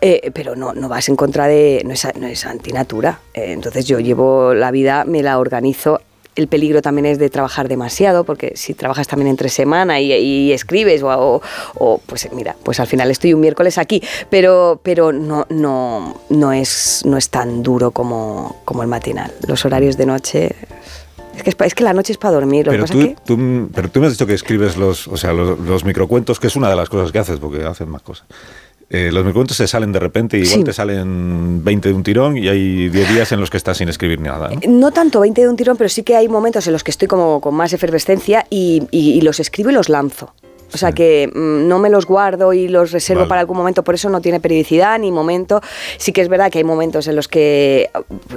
Eh, 0.00 0.30
pero 0.32 0.54
no, 0.56 0.72
no 0.72 0.88
vas 0.88 1.08
en 1.08 1.16
contra 1.16 1.46
de. 1.48 1.82
No 1.84 1.92
es, 1.92 2.06
no 2.18 2.26
es 2.26 2.46
antinatura. 2.46 3.20
Eh, 3.34 3.52
entonces 3.52 3.84
yo 3.86 3.98
llevo 4.00 4.54
la 4.54 4.70
vida, 4.70 5.04
me 5.04 5.22
la 5.22 5.38
organizo. 5.38 6.00
El 6.34 6.48
peligro 6.48 6.80
también 6.80 7.04
es 7.04 7.18
de 7.18 7.28
trabajar 7.28 7.68
demasiado, 7.68 8.24
porque 8.24 8.52
si 8.56 8.72
trabajas 8.72 9.06
también 9.06 9.28
entre 9.28 9.50
semana 9.50 10.00
y, 10.00 10.10
y 10.14 10.52
escribes, 10.52 11.02
o, 11.02 11.08
o- 11.10 11.42
o, 11.74 11.98
pues 12.06 12.26
mira, 12.32 12.56
pues 12.64 12.80
al 12.80 12.86
final 12.86 13.10
estoy 13.10 13.34
un 13.34 13.40
miércoles 13.42 13.76
aquí, 13.76 14.02
pero, 14.30 14.80
pero 14.82 15.12
no, 15.12 15.44
no, 15.50 16.22
no, 16.30 16.52
es, 16.54 17.02
no 17.04 17.18
es 17.18 17.28
tan 17.28 17.62
duro 17.62 17.90
como, 17.90 18.62
como 18.64 18.80
el 18.82 18.88
matinal. 18.88 19.30
Los 19.46 19.66
horarios 19.66 19.98
de 19.98 20.06
noche. 20.06 20.56
Es 21.44 21.54
que, 21.56 21.64
es, 21.64 21.74
que 21.74 21.84
la 21.84 21.92
noche 21.92 22.12
es 22.12 22.18
para 22.18 22.34
dormir. 22.34 22.66
Pero 22.68 22.84
tú, 22.84 22.98
que. 22.98 23.16
tú- 23.24 23.68
pero 23.74 23.88
tú 23.90 24.00
me 24.00 24.06
has 24.06 24.12
dicho 24.12 24.26
que 24.26 24.34
escribes 24.34 24.76
los, 24.76 25.08
o 25.08 25.16
sea, 25.16 25.32
los, 25.32 25.58
los 25.60 25.84
microcuentos, 25.84 26.38
que 26.40 26.46
es 26.46 26.56
una 26.56 26.68
de 26.68 26.76
las 26.76 26.88
cosas 26.88 27.12
que 27.12 27.18
haces, 27.18 27.38
porque 27.40 27.64
haces 27.64 27.86
más 27.86 28.02
cosas. 28.02 28.26
Eh, 28.90 29.10
los 29.10 29.24
microcuentos 29.24 29.56
se 29.56 29.66
salen 29.66 29.90
de 29.90 29.98
repente, 30.00 30.36
igual 30.36 30.50
Sí. 30.58 30.64
te 30.64 30.72
salen 30.74 31.64
20 31.64 31.88
de 31.88 31.94
un 31.94 32.02
tirón 32.02 32.36
y 32.36 32.48
hay 32.48 32.90
10 32.90 33.08
días 33.14 33.32
en 33.32 33.40
los 33.40 33.48
que 33.48 33.56
estás 33.56 33.78
sin 33.78 33.88
escribir 33.88 34.20
nada. 34.20 34.50
¿no? 34.50 34.60
No 34.70 34.90
tanto 34.90 35.20
20 35.20 35.40
de 35.40 35.48
un 35.48 35.56
tirón, 35.56 35.78
pero 35.78 35.88
sí 35.88 36.02
que 36.02 36.14
hay 36.14 36.28
momentos 36.28 36.66
en 36.66 36.74
los 36.74 36.84
que 36.84 36.90
estoy 36.90 37.08
como 37.08 37.40
con 37.40 37.54
más 37.54 37.72
efervescencia 37.72 38.44
y, 38.50 38.82
y- 38.90 39.12
y 39.12 39.20
los 39.22 39.40
escribo 39.40 39.70
y 39.70 39.72
los 39.72 39.88
lanzo. 39.88 40.34
O 40.74 40.78
sea 40.78 40.88
Sí. 40.90 40.94
que 40.94 41.30
mm, 41.34 41.68
no 41.68 41.78
me 41.78 41.90
los 41.90 42.06
guardo 42.06 42.52
y 42.52 42.68
los 42.68 42.92
reservo 42.92 43.20
Vale. 43.20 43.28
para 43.28 43.40
algún 43.42 43.56
momento, 43.56 43.82
por 43.82 43.94
eso 43.94 44.08
no 44.10 44.20
tiene 44.20 44.40
periodicidad 44.40 44.98
ni 44.98 45.10
momento. 45.12 45.60
Sí 45.98 46.12
que 46.12 46.20
es 46.22 46.28
verdad 46.28 46.50
que 46.50 46.58
hay 46.58 46.64
momentos 46.64 47.06
en 47.08 47.16
los 47.16 47.28
que 47.28 47.90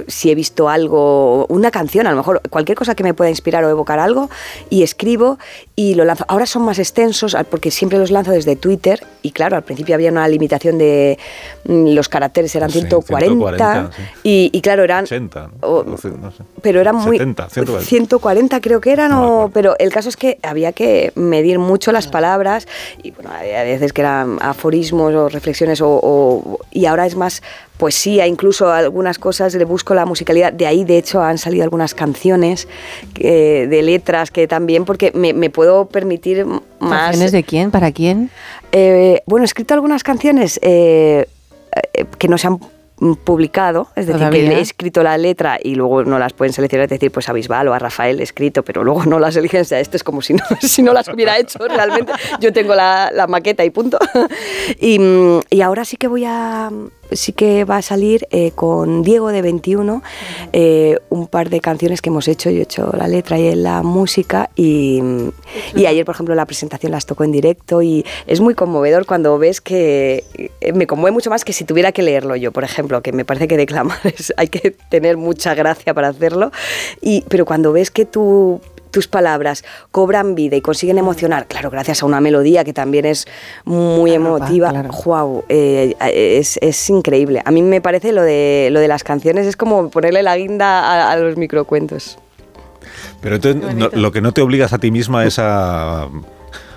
si 0.06 0.30
he 0.30 0.34
visto 0.34 0.68
algo, 0.68 1.46
una 1.48 1.70
canción, 1.70 2.06
a 2.06 2.10
lo 2.10 2.16
mejor 2.16 2.42
cualquier 2.50 2.76
cosa 2.76 2.94
que 2.94 3.02
me 3.02 3.14
pueda 3.14 3.30
inspirar 3.30 3.64
o 3.64 3.70
evocar 3.70 3.98
algo, 3.98 4.28
y 4.70 4.82
escribo 4.82 5.38
y 5.74 5.94
lo 5.94 6.04
lanzo. 6.04 6.24
Ahora 6.28 6.46
son 6.46 6.62
más 6.62 6.78
extensos 6.78 7.34
al- 7.34 7.44
porque 7.46 7.70
siempre 7.70 7.98
los 7.98 8.10
lanzo 8.10 8.32
desde 8.32 8.56
Twitter 8.56 9.02
y 9.22 9.30
claro, 9.32 9.56
al 9.56 9.62
principio 9.62 9.94
había 9.94 10.10
una 10.10 10.26
limitación 10.28 10.78
de 10.78 11.18
mm, 11.64 11.88
los 11.94 12.08
caracteres, 12.08 12.54
eran 12.54 12.70
Sí, 12.70 12.80
140, 12.80 13.26
140, 13.56 13.90
sí. 13.96 14.02
y, 14.22 14.50
y 14.52 14.60
claro, 14.60 14.84
eran... 14.84 15.04
80, 15.04 15.50
o- 15.62 15.84
no 15.84 15.96
sé, 15.96 16.08
no 16.10 16.30
sé. 16.30 16.42
pero 16.62 16.80
eran 16.80 16.96
muy 16.96 17.18
70, 17.18 17.48
140. 17.48 17.88
140 17.88 18.60
creo 18.60 18.80
que 18.80 18.92
eran 18.92 19.10
No 19.10 19.44
o- 19.44 19.48
pero 19.50 19.74
el 19.78 19.92
caso 19.92 20.08
es 20.08 20.16
que 20.16 20.38
había 20.42 20.72
que 20.72 21.12
medir 21.14 21.58
mucho 21.58 21.92
las 21.92 22.06
palabras 22.08 22.25
y 23.02 23.10
bueno 23.12 23.30
había 23.30 23.62
veces 23.62 23.92
que 23.92 24.00
eran 24.02 24.38
aforismos 24.40 25.14
o 25.14 25.28
reflexiones 25.28 25.80
o, 25.80 25.88
o- 26.02 26.58
y 26.70 26.86
ahora 26.86 27.06
es 27.06 27.14
más 27.16 27.42
poesía 27.78 28.26
incluso 28.26 28.70
algunas 28.70 29.18
cosas 29.18 29.54
le 29.54 29.64
busco 29.64 29.94
la 29.94 30.04
musicalidad 30.06 30.52
de 30.52 30.66
ahí 30.66 30.84
de 30.84 30.98
hecho 30.98 31.22
han 31.22 31.38
salido 31.38 31.62
algunas 31.64 31.94
canciones 31.94 32.68
eh, 33.18 33.66
de 33.68 33.82
letras 33.82 34.30
que 34.30 34.48
también 34.48 34.84
porque 34.84 35.12
me, 35.14 35.32
me 35.32 35.50
puedo 35.50 35.86
permitir 35.86 36.44
más 36.46 36.60
¿Canciones 37.10 37.32
de 37.32 37.44
quién? 37.44 37.70
¿Para 37.70 37.92
quién? 37.92 38.30
eh, 38.72 39.22
bueno, 39.26 39.44
he 39.44 39.46
escrito 39.46 39.74
algunas 39.74 40.02
canciones 40.02 40.58
eh, 40.62 41.26
eh, 41.94 42.04
que 42.18 42.28
no 42.28 42.38
se 42.38 42.46
han 42.46 42.58
publicado, 43.24 43.88
es 43.94 44.06
decir, 44.06 44.20
Todavía. 44.20 44.48
que 44.50 44.56
he 44.56 44.60
escrito 44.60 45.02
la 45.02 45.18
letra 45.18 45.58
y 45.62 45.74
luego 45.74 46.04
no 46.04 46.18
las 46.18 46.32
pueden 46.32 46.52
seleccionar, 46.52 46.84
es 46.84 46.90
decir, 46.90 47.12
pues 47.12 47.28
a 47.28 47.34
Bisbal 47.34 47.68
o 47.68 47.74
a 47.74 47.78
Rafael 47.78 48.20
he 48.20 48.22
escrito, 48.22 48.62
pero 48.62 48.84
luego 48.84 49.04
no 49.04 49.18
las 49.18 49.36
eligen, 49.36 49.60
o 49.60 49.64
sea, 49.64 49.80
esto 49.80 49.96
es 49.96 50.04
como 50.04 50.22
si 50.22 50.32
no, 50.32 50.44
si 50.60 50.82
no 50.82 50.92
las 50.92 51.08
hubiera 51.08 51.38
hecho 51.38 51.58
realmente, 51.68 52.12
yo 52.40 52.52
tengo 52.52 52.74
la, 52.74 53.10
la 53.12 53.26
maqueta 53.26 53.64
y 53.64 53.70
punto. 53.70 53.98
Y, 54.80 54.98
mm, 54.98 55.40
y 55.50 55.60
ahora 55.60 55.84
sí 55.84 55.96
que 55.96 56.08
voy 56.08 56.24
a, 56.24 56.70
sí 57.12 57.32
que 57.32 57.64
va 57.64 57.78
a 57.78 57.82
salir 57.82 58.26
eh, 58.30 58.52
con 58.52 59.02
Diego 59.02 59.28
de 59.28 59.42
21 59.42 60.02
eh, 60.52 60.98
un 61.10 61.26
par 61.26 61.50
de 61.50 61.60
canciones 61.60 62.02
que 62.02 62.10
hemos 62.10 62.28
hecho, 62.28 62.50
yo 62.50 62.58
he 62.58 62.62
hecho 62.62 62.92
la 62.96 63.08
letra 63.08 63.38
y 63.38 63.54
la 63.54 63.82
música 63.82 64.50
y, 64.56 65.00
y 65.74 65.86
ayer, 65.86 66.04
por 66.04 66.14
ejemplo, 66.14 66.34
la 66.34 66.46
presentación 66.46 66.92
las 66.92 67.06
tocó 67.06 67.24
en 67.24 67.32
directo 67.32 67.82
y 67.82 68.04
es 68.26 68.40
muy 68.40 68.54
conmovedor 68.54 69.06
cuando 69.06 69.38
ves 69.38 69.60
que 69.60 70.24
eh, 70.60 70.72
me 70.72 70.86
conmueve 70.86 71.12
mucho 71.12 71.30
más 71.30 71.44
que 71.44 71.52
si 71.52 71.64
tuviera 71.64 71.92
que 71.92 72.02
leerlo 72.02 72.36
yo, 72.36 72.52
por 72.52 72.64
ejemplo, 72.64 73.02
que 73.02 73.12
me 73.12 73.24
parece 73.24 73.48
que 73.48 73.56
declamar 73.56 73.98
hay 74.36 74.48
que 74.48 74.70
tener 74.90 75.16
mucha 75.16 75.54
gracia 75.54 75.94
para 75.94 76.08
hacerlo, 76.08 76.50
y, 77.00 77.24
pero 77.28 77.44
cuando 77.44 77.72
ves 77.72 77.90
que 77.90 78.04
tú 78.04 78.60
tus 78.96 79.08
palabras 79.08 79.62
cobran 79.90 80.34
vida 80.34 80.56
y 80.56 80.62
consiguen 80.62 80.96
emocionar, 80.96 81.46
claro, 81.46 81.68
gracias 81.68 82.02
a 82.02 82.06
una 82.06 82.18
melodía 82.18 82.64
que 82.64 82.72
también 82.72 83.04
es 83.04 83.26
muy 83.66 84.12
Claro, 84.12 84.38
emotiva, 84.38 84.70
claro. 84.70 84.88
Guau, 84.90 85.44
eh, 85.50 85.94
es, 86.00 86.58
es 86.62 86.88
increíble. 86.88 87.42
A 87.44 87.50
mí 87.50 87.60
me 87.60 87.82
parece 87.82 88.12
lo 88.12 88.22
de, 88.22 88.70
lo 88.72 88.80
de 88.80 88.88
las 88.88 89.04
canciones 89.04 89.46
es 89.46 89.54
como 89.54 89.90
ponerle 89.90 90.22
la 90.22 90.34
guinda 90.38 90.80
a, 90.80 91.12
a 91.12 91.16
los 91.18 91.36
microcuentos. 91.36 92.16
Pero 93.20 93.34
entonces, 93.34 93.74
no- 93.74 93.90
lo 93.92 94.12
que 94.12 94.22
no 94.22 94.32
te 94.32 94.40
obligas 94.40 94.72
a 94.72 94.78
ti 94.78 94.90
misma 94.90 95.26
es 95.26 95.38
a... 95.38 96.08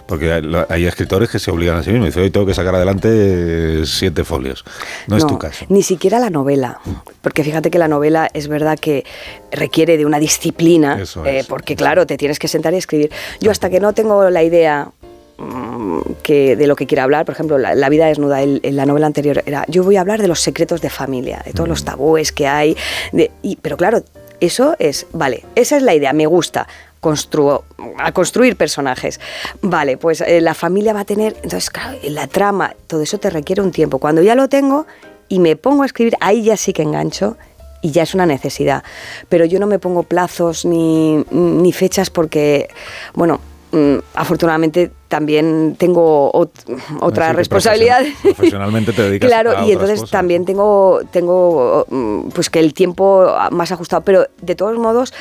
Porque 0.09 0.33
hay- 0.69 0.85
escritores 0.85 1.29
que 1.29 1.37
se 1.39 1.51
obligan 1.51 1.77
a 1.77 1.83
sí 1.83 1.91
mismos. 1.91 2.07
Dicen, 2.07 2.23
hoy 2.23 2.31
tengo 2.31 2.45
que 2.45 2.53
sacar 2.55 2.73
adelante 2.75 3.85
siete 3.85 4.23
folios. 4.23 4.65
No, 5.07 5.15
es 5.17 5.25
tu 5.27 5.37
caso. 5.37 5.65
Ni 5.69 5.83
siquiera 5.83 6.19
la 6.19 6.29
novela, 6.31 6.79
porque 7.21 7.43
fíjate 7.43 7.69
que 7.69 7.77
la 7.77 7.87
novela 7.87 8.27
es 8.33 8.47
verdad 8.47 8.77
que 8.79 9.05
requiere 9.51 9.97
de 9.97 10.05
una 10.07 10.19
disciplina, 10.19 10.99
Eso 11.01 11.23
eh, 11.25 11.39
es. 11.39 11.45
porque 11.45 11.75
claro, 11.75 12.07
te 12.07 12.17
tienes 12.17 12.39
que 12.39 12.47
sentar 12.47 12.73
y 12.73 12.77
escribir. 12.77 13.11
Yo 13.39 13.51
hasta 13.51 13.69
que 13.69 13.79
no 13.79 13.93
tengo 13.93 14.29
la 14.31 14.41
idea 14.43 14.89
mm, 15.37 15.99
que 16.23 16.55
de 16.55 16.67
lo 16.67 16.75
que 16.75 16.87
quiera 16.87 17.03
hablar, 17.03 17.25
por 17.25 17.33
ejemplo, 17.35 17.57
la, 17.57 17.75
La 17.75 17.87
vida 17.89 18.07
desnuda, 18.07 18.41
el- 18.41 18.59
en 18.63 18.75
la 18.75 18.85
novela 18.85 19.05
anterior 19.07 19.43
era, 19.45 19.63
yo 19.67 19.83
voy 19.83 19.95
a 19.95 20.01
hablar 20.01 20.21
de 20.21 20.27
los 20.27 20.39
secretos 20.41 20.81
de 20.81 20.89
familia, 20.89 21.41
de 21.45 21.53
todos 21.53 21.69
los 21.69 21.85
tabúes 21.85 22.31
que 22.31 22.47
hay, 22.47 22.75
de- 23.13 23.31
y, 23.43 23.55
pero 23.57 23.77
claro, 23.77 24.03
eso 24.41 24.75
es, 24.79 25.05
vale, 25.13 25.45
esa 25.55 25.77
es 25.77 25.83
la 25.83 25.93
idea, 25.93 26.13
me 26.13 26.25
gusta. 26.25 26.67
Construo, 26.99 27.63
a 27.97 28.11
construir 28.11 28.55
personajes. 28.57 29.19
Vale, 29.61 29.97
pues 29.97 30.19
eh, 30.21 30.41
la 30.41 30.53
familia 30.53 30.91
va 30.93 31.01
a 31.01 31.05
tener. 31.05 31.33
Entonces, 31.43 31.69
claro, 31.69 31.97
la 32.03 32.27
trama, 32.27 32.75
todo 32.87 33.01
eso 33.01 33.17
te 33.19 33.29
requiere 33.29 33.61
un 33.61 33.71
tiempo. 33.71 33.99
Cuando 33.99 34.21
ya 34.21 34.35
lo 34.35 34.49
tengo 34.49 34.85
y 35.29 35.39
me 35.39 35.55
pongo 35.55 35.83
a 35.83 35.85
escribir, 35.85 36.15
ahí 36.19 36.43
ya 36.43 36.57
sí 36.57 36.73
que 36.73 36.81
engancho 36.81 37.37
y 37.81 37.91
ya 37.91 38.03
es 38.03 38.13
una 38.13 38.25
necesidad. 38.25 38.83
Pero 39.29 39.45
yo 39.45 39.59
no 39.59 39.67
me 39.67 39.79
pongo 39.79 40.03
plazos 40.03 40.65
ni, 40.65 41.23
ni 41.31 41.71
fechas 41.71 42.09
porque, 42.09 42.67
bueno, 43.13 43.39
mm, 43.71 43.95
afortunadamente 44.15 44.91
también 45.07 45.77
tengo 45.79 46.29
ot- 46.33 46.81
otra 46.99 47.29
Sí, 47.29 47.35
responsabilidad. 47.37 48.01
profesion- 48.01 48.21
profesionalmente 48.35 48.91
te 48.91 49.03
dedicas 49.03 49.27
claro, 49.29 49.51
a 49.51 49.53
y 49.53 49.55
otras 49.55 49.71
entonces 49.71 49.99
cosas. 50.01 50.11
también 50.11 50.43
tengo, 50.43 50.99
tengo 51.13 51.85
mm, 51.89 52.29
pues 52.31 52.49
que 52.49 52.59
el 52.59 52.73
tiempo 52.73 53.33
más 53.51 53.71
ajustado. 53.71 54.01
Pero 54.03 54.25
de 54.41 54.55
todos 54.55 54.77
modos, 54.77 55.13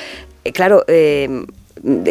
eh, 0.44 0.50
claro, 0.52 0.84
eh, 0.88 1.46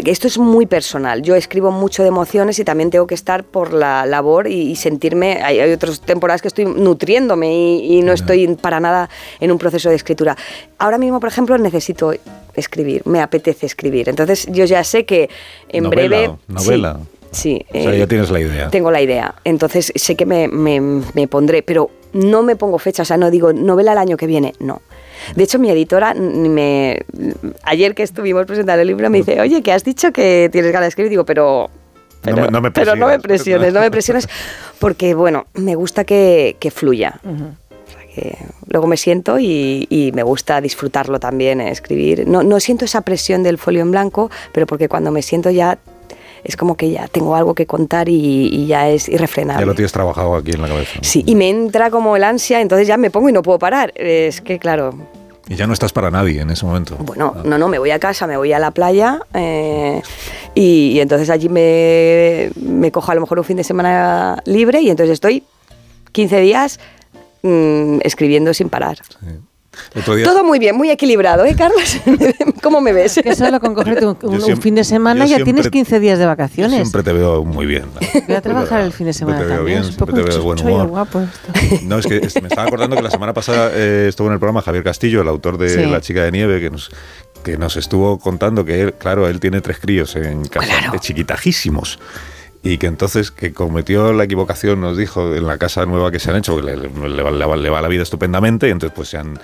esto 0.06 0.28
es 0.28 0.38
muy 0.38 0.66
personal. 0.66 1.22
Yo 1.22 1.36
escribo 1.36 1.72
mucho 1.72 2.02
de 2.04 2.10
emociones 2.10 2.60
y 2.60 2.64
también 2.64 2.90
tengo 2.90 3.08
que 3.08 3.16
estar 3.16 3.44
por 3.44 3.74
la 3.74 4.06
labor 4.06 4.48
y, 4.48 4.62
y 4.72 4.76
sentirme. 4.76 5.42
Hay, 5.44 5.60
hay 5.60 5.72
otras 5.72 6.02
temporadas 6.02 6.42
que 6.42 6.48
estoy 6.48 6.66
nutriéndome 6.66 7.54
y, 7.54 7.98
y 7.98 8.02
no 8.02 8.14
estoy 8.14 8.48
para 8.56 8.80
nada 8.80 9.10
en 9.40 9.52
un 9.52 9.58
proceso 9.58 9.90
de 9.90 9.96
escritura. 9.96 10.36
Ahora 10.78 10.98
mismo, 10.98 11.20
por 11.20 11.30
ejemplo, 11.30 11.58
necesito 11.58 12.14
escribir, 12.56 13.02
me 13.06 13.22
apetece 13.22 13.66
escribir. 13.66 14.10
Entonces 14.10 14.48
yo 14.52 14.66
ya 14.66 14.84
sé 14.84 15.06
que 15.06 15.30
en 15.70 15.84
Novela, 15.84 16.08
breve... 16.18 16.34
novela. 16.48 17.00
Sí, 17.32 17.66
sí, 17.72 17.78
O 17.80 17.84
sea, 17.84 17.94
eh, 17.94 18.00
ya 18.00 18.08
tienes 18.08 18.30
la 18.32 18.40
idea. 18.40 18.70
tengo 18.70 18.90
la 18.90 19.02
idea. 19.02 19.36
Entonces 19.44 19.92
sé 19.96 20.16
que 20.16 20.26
me, 20.26 20.48
me- 20.48 20.80
me 21.14 21.28
pondré, 21.28 21.62
pero 21.62 21.92
no 22.14 22.42
me 22.42 22.56
pongo 22.56 22.80
fecha, 22.80 23.02
o 23.04 23.06
sea, 23.06 23.18
no 23.18 23.30
digo 23.30 23.52
novela 23.54 23.92
el 23.92 23.98
año 23.98 24.16
que 24.18 24.28
viene, 24.28 24.54
no. 24.60 24.82
De 25.36 25.44
hecho, 25.44 25.60
mi 25.60 25.70
editora 25.70 26.14
me 26.14 27.00
ayer 27.64 27.94
que 27.96 28.04
estuvimos 28.04 28.46
presentando 28.46 28.82
el 28.82 28.88
libro 28.88 29.10
me 29.10 29.20
dice, 29.20 29.40
oye, 29.42 29.62
que 29.62 29.72
has 29.72 29.84
dicho 29.84 30.12
que 30.12 30.50
tienes 30.52 30.72
ganas 30.72 30.86
de 30.86 30.90
escribir, 30.90 31.10
digo, 31.10 31.26
pero... 31.26 31.70
No 31.70 32.34
Pero 32.34 32.36
me- 32.44 32.48
no 32.52 32.62
me 32.62 32.72
pero 32.72 32.96
no 32.96 33.08
me 33.08 33.20
presiones. 33.20 33.74
no 33.74 33.80
me 33.80 33.92
presiones, 33.98 34.28
porque 34.80 35.14
bueno, 35.14 35.46
me 35.54 35.76
gusta 35.76 36.04
que, 36.04 36.58
que 36.60 36.72
fluya. 36.72 37.20
O 37.24 37.90
sea, 37.92 38.02
que 38.14 38.38
luego 38.68 38.88
me 38.88 38.98
siento 38.98 39.38
y, 39.40 39.86
y 39.90 40.12
me 40.14 40.24
gusta 40.24 40.60
disfrutarlo 40.60 41.20
también, 41.20 41.62
eh, 41.62 41.70
escribir. 41.72 42.28
No, 42.28 42.44
no 42.44 42.60
siento 42.60 42.86
esa 42.86 43.02
presión 43.02 43.44
del 43.44 43.58
folio 43.58 43.82
en 43.82 43.92
blanco, 43.92 44.30
pero 44.52 44.66
porque 44.66 44.90
cuando 44.90 45.12
me 45.12 45.22
siento 45.22 45.52
ya 45.52 45.78
es 46.44 46.56
como 46.58 46.76
que 46.78 46.90
ya 46.92 47.08
tengo 47.08 47.36
algo 47.36 47.54
que 47.56 47.66
contar 47.66 48.10
y, 48.10 48.48
y 48.52 48.68
ya 48.68 48.90
es 48.90 49.10
irrefrenable. 49.10 49.62
Ya 49.62 49.66
lo 49.66 49.76
tienes 49.76 49.92
trabajado 49.92 50.36
aquí 50.36 50.52
en 50.52 50.62
la 50.62 50.68
cabeza. 50.68 50.92
¿no? 50.96 51.04
Sí, 51.04 51.24
y 51.26 51.36
me 51.36 51.50
entra 51.50 51.90
como 51.92 52.16
el 52.16 52.24
ansia, 52.24 52.62
entonces 52.62 52.88
ya 52.88 52.98
me 52.98 53.10
pongo 53.12 53.30
y 53.30 53.32
no 53.32 53.42
puedo 53.42 53.60
parar. 53.60 53.92
Es 53.96 54.42
que, 54.42 54.60
claro, 54.60 54.94
Y 55.50 55.56
ya 55.56 55.66
no 55.68 55.74
estás 55.74 55.94
para 55.94 56.12
nadie 56.12 56.42
en 56.42 56.50
ese 56.50 56.66
momento. 56.66 56.98
bueno, 57.00 57.34
Ah. 57.38 57.42
no, 57.46 57.58
no, 57.58 57.68
me 57.70 57.80
voy 57.80 57.92
a 57.92 58.00
casa, 58.00 58.28
me 58.28 58.36
voy 58.38 58.52
a 58.54 58.60
la 58.60 58.72
playa 58.72 59.20
eh, 59.34 60.02
y, 60.56 60.92
y 60.94 61.00
entonces 61.00 61.30
allí 61.30 61.48
me, 61.50 62.50
me 62.62 62.92
cojo 62.92 63.12
a 63.12 63.16
lo 63.16 63.22
mejor 63.22 63.40
un 63.40 63.46
fin 63.46 63.56
de 63.58 63.64
semana 63.64 64.42
libre 64.46 64.82
y 64.82 64.90
entonces 64.90 65.14
estoy 65.14 65.44
15 66.12 66.40
días 66.42 66.80
mm, 67.44 68.00
escribiendo 68.04 68.54
sin 68.54 68.70
parar. 68.70 68.98
Otro 69.00 69.20
día- 70.16 70.26
Todo 70.26 70.44
muy 70.44 70.60
bien, 70.60 70.76
muy 70.76 70.90
equilibrado, 70.90 71.46
¿eh, 71.46 71.56
Carlos? 71.58 71.98
¿Cómo 72.64 72.82
me 72.82 72.94
ves? 72.94 73.20
Que 73.24 73.36
solo 73.36 73.60
con 73.60 73.74
cogerte 73.74 74.06
un, 74.06 74.18
siempre- 74.42 74.56
fin 74.62 74.76
de 74.76 74.84
semana 74.84 75.22
ya 75.26 75.36
siempre- 75.38 75.54
tienes 75.54 75.70
15 75.72 76.00
días 76.00 76.18
de 76.20 76.24
yo 76.26 76.30
vacaciones. 76.30 76.76
siempre 76.80 77.04
te 77.04 77.14
veo 77.14 77.44
muy 77.44 77.66
bien. 77.66 77.86
Voy 78.28 78.36
a 78.36 78.42
trabajar 78.42 78.82
el 78.82 78.92
fin 78.94 79.08
de 79.08 79.14
semana 79.14 79.38
Siempre 79.40 79.56
te 79.58 79.64
veo 79.64 79.66
también. 79.66 79.80
bien, 79.82 79.90
es 79.90 79.90
un 79.90 79.96
poco 79.98 80.12
siempre 80.12 80.24
te 80.24 80.30
veo 80.30 80.38
de 80.40 80.44
buen 80.44 80.60
humor. 80.76 80.88
guapo 80.88 81.22
esto. 81.22 81.86
No, 81.86 81.98
es 82.00 82.06
que 82.08 82.18
es- 82.18 82.42
me 82.42 82.48
estaba 82.48 82.68
acordando 82.68 82.96
que 82.96 83.02
la 83.02 83.12
semana 83.12 83.34
pasada 83.34 83.72
eh, 83.74 84.06
estuvo 84.10 84.28
en 84.28 84.34
el 84.34 84.40
programa 84.40 84.62
Javier 84.62 84.84
Castillo, 84.84 85.22
el 85.22 85.28
autor 85.28 85.58
de 85.58 85.70
Sí. 85.70 85.86
La 85.90 86.02
chica 86.02 86.24
de 86.24 86.32
nieve, 86.32 86.60
que 86.60 86.70
nos, 86.70 86.90
que 87.44 87.58
nos 87.58 87.78
estuvo 87.78 88.18
contando 88.20 88.66
que 88.66 88.82
él, 88.82 88.94
claro, 88.94 89.28
él 89.28 89.40
tiene 89.40 89.62
tres 89.62 89.80
críos 89.80 90.16
en 90.16 90.44
casa, 90.46 90.68
Claro. 90.68 90.92
de 90.94 91.00
chiquitajísimos. 91.00 92.00
Y 92.64 92.78
que 92.80 92.88
entonces 92.88 93.32
que 93.32 93.54
cometió 93.54 94.12
la 94.14 94.24
equivocación, 94.26 94.82
nos 94.82 94.98
dijo, 94.98 95.34
en 95.36 95.46
la 95.48 95.58
casa 95.58 95.86
nueva 95.86 96.12
que 96.12 96.20
se 96.20 96.32
han 96.32 96.38
hecho, 96.38 96.54
porque 96.56 96.76
le, 96.76 96.90
le 96.90 97.10
le 97.10 97.24
va- 97.24 97.56
le 97.58 97.70
va 97.70 97.82
la 97.82 97.88
vida 97.88 98.04
estupendamente, 98.04 98.68
y 98.68 98.72
entonces 98.72 98.94
pues 98.96 99.10
se 99.10 99.18
han, 99.18 99.40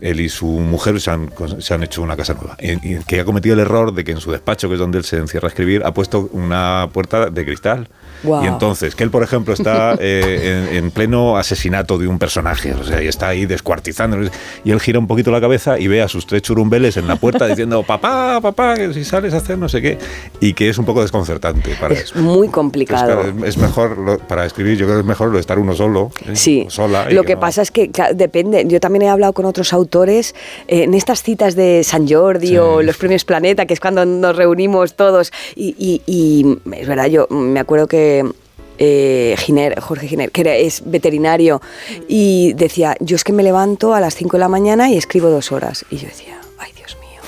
él 0.00 0.20
y 0.20 0.28
su 0.28 0.46
mujer 0.46 1.00
se 1.00 1.10
han, 1.10 1.30
se 1.58 1.74
han 1.74 1.82
hecho 1.82 2.02
una 2.02 2.16
casa 2.16 2.34
nueva. 2.34 2.56
Y 2.60 2.98
que 3.04 3.20
ha 3.20 3.24
cometido 3.24 3.54
el 3.54 3.60
error 3.60 3.92
de 3.92 4.04
que 4.04 4.12
en 4.12 4.20
su 4.20 4.30
despacho, 4.30 4.68
que 4.68 4.74
es 4.74 4.80
donde 4.80 4.98
él 4.98 5.04
se 5.04 5.16
encierra 5.16 5.48
a 5.48 5.50
escribir, 5.50 5.82
ha 5.84 5.92
puesto 5.94 6.28
una 6.32 6.88
puerta 6.92 7.30
de 7.30 7.44
cristal. 7.44 7.88
Guau. 8.22 8.44
Y 8.44 8.46
entonces, 8.48 8.94
que 8.94 9.04
él, 9.04 9.10
por 9.10 9.22
ejemplo, 9.22 9.54
está 9.54 9.94
eh, 10.00 10.66
en, 10.72 10.76
en 10.76 10.90
pleno 10.90 11.36
asesinato 11.36 11.98
de 11.98 12.06
un 12.08 12.18
personaje, 12.18 12.72
o 12.74 12.84
sea, 12.84 13.02
y 13.02 13.06
está 13.08 13.28
ahí 13.28 13.46
descuartizando, 13.46 14.18
y 14.64 14.70
él 14.70 14.80
gira 14.80 14.98
un 14.98 15.06
poquito 15.06 15.30
la 15.30 15.40
cabeza 15.40 15.78
y 15.78 15.88
ve 15.88 16.02
a 16.02 16.08
sus 16.08 16.26
tres 16.26 16.42
churumbeles 16.42 16.96
en 16.96 17.06
la 17.08 17.16
puerta 17.16 17.46
diciendo, 17.46 17.82
papá, 17.86 18.40
papá, 18.40 18.74
que 18.76 18.92
si 18.94 19.04
sales 19.04 19.34
a 19.34 19.38
hacer 19.38 19.58
no 19.58 19.68
sé 19.68 19.80
qué, 19.82 19.98
y 20.40 20.52
que 20.54 20.68
es 20.68 20.78
un 20.78 20.84
poco 20.84 21.02
desconcertante 21.02 21.74
para 21.80 21.94
Es 21.94 22.12
él. 22.14 22.22
muy 22.22 22.32
Entonces, 22.32 22.50
complicado. 22.54 23.22
claro, 23.22 23.46
es- 23.46 23.56
mejor, 23.56 23.98
lo- 23.98 24.18
para 24.18 24.46
escribir, 24.46 24.76
yo 24.76 24.86
creo 24.86 24.96
que 24.98 25.00
es 25.02 25.06
mejor 25.06 25.28
lo 25.28 25.34
de 25.34 25.40
estar 25.40 25.58
uno 25.58 25.74
solo, 25.74 26.10
¿eh? 26.26 26.34
Sí, 26.36 26.66
sola. 26.68 27.10
lo 27.10 27.24
que 27.24 27.34
no- 27.34 27.40
pasa 27.40 27.62
es 27.62 27.70
que 27.70 27.90
claro, 27.90 28.14
depende. 28.14 28.64
Yo 28.66 28.80
también 28.80 29.02
he 29.02 29.08
hablado 29.10 29.32
con 29.32 29.44
otros 29.46 29.72
autores 29.72 30.34
eh, 30.68 30.84
en 30.84 30.94
estas 30.94 31.22
citas 31.22 31.54
de 31.56 31.82
San 31.84 32.08
Jordi 32.08 32.48
Sí. 32.48 32.56
o 32.58 32.82
los 32.82 32.96
premios 32.96 33.24
Planeta, 33.24 33.66
que 33.66 33.74
es 33.74 33.80
cuando 33.80 34.04
nos 34.06 34.34
reunimos 34.36 34.94
todos. 34.94 35.30
Y, 35.54 35.74
y- 35.78 36.02
y 36.06 36.58
es 36.74 36.88
verdad, 36.88 37.06
yo 37.06 37.26
me 37.30 37.60
acuerdo 37.60 37.86
que 37.86 38.09
Jorge 38.18 38.34
eh, 38.82 39.34
Giner, 39.38 39.78
Jorge 39.80 40.08
Giner, 40.08 40.30
que 40.30 40.40
era- 40.40 40.54
es 40.56 40.82
veterinario, 40.86 41.60
y 42.08 42.54
decía, 42.54 42.96
yo 43.00 43.14
es 43.16 43.24
que 43.24 43.32
me 43.32 43.42
levanto 43.42 43.92
a 43.94 44.00
las 44.00 44.14
5 44.14 44.36
de 44.36 44.40
la 44.40 44.48
mañana 44.48 44.88
y 44.90 44.96
escribo 44.96 45.28
dos 45.28 45.52
horas. 45.52 45.84
Y 45.90 45.96
yo 45.98 46.08
decía, 46.08 46.40
ay 46.58 46.72
Dios 46.72 46.96
mío, 46.98 47.20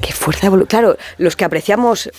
qué 0.00 0.12
fuerza 0.12 0.48
de 0.48 0.56
volu- 0.56 0.66
Claro, 0.66 0.96
los 1.18 1.36
que 1.36 1.44
apreciamos... 1.44 2.10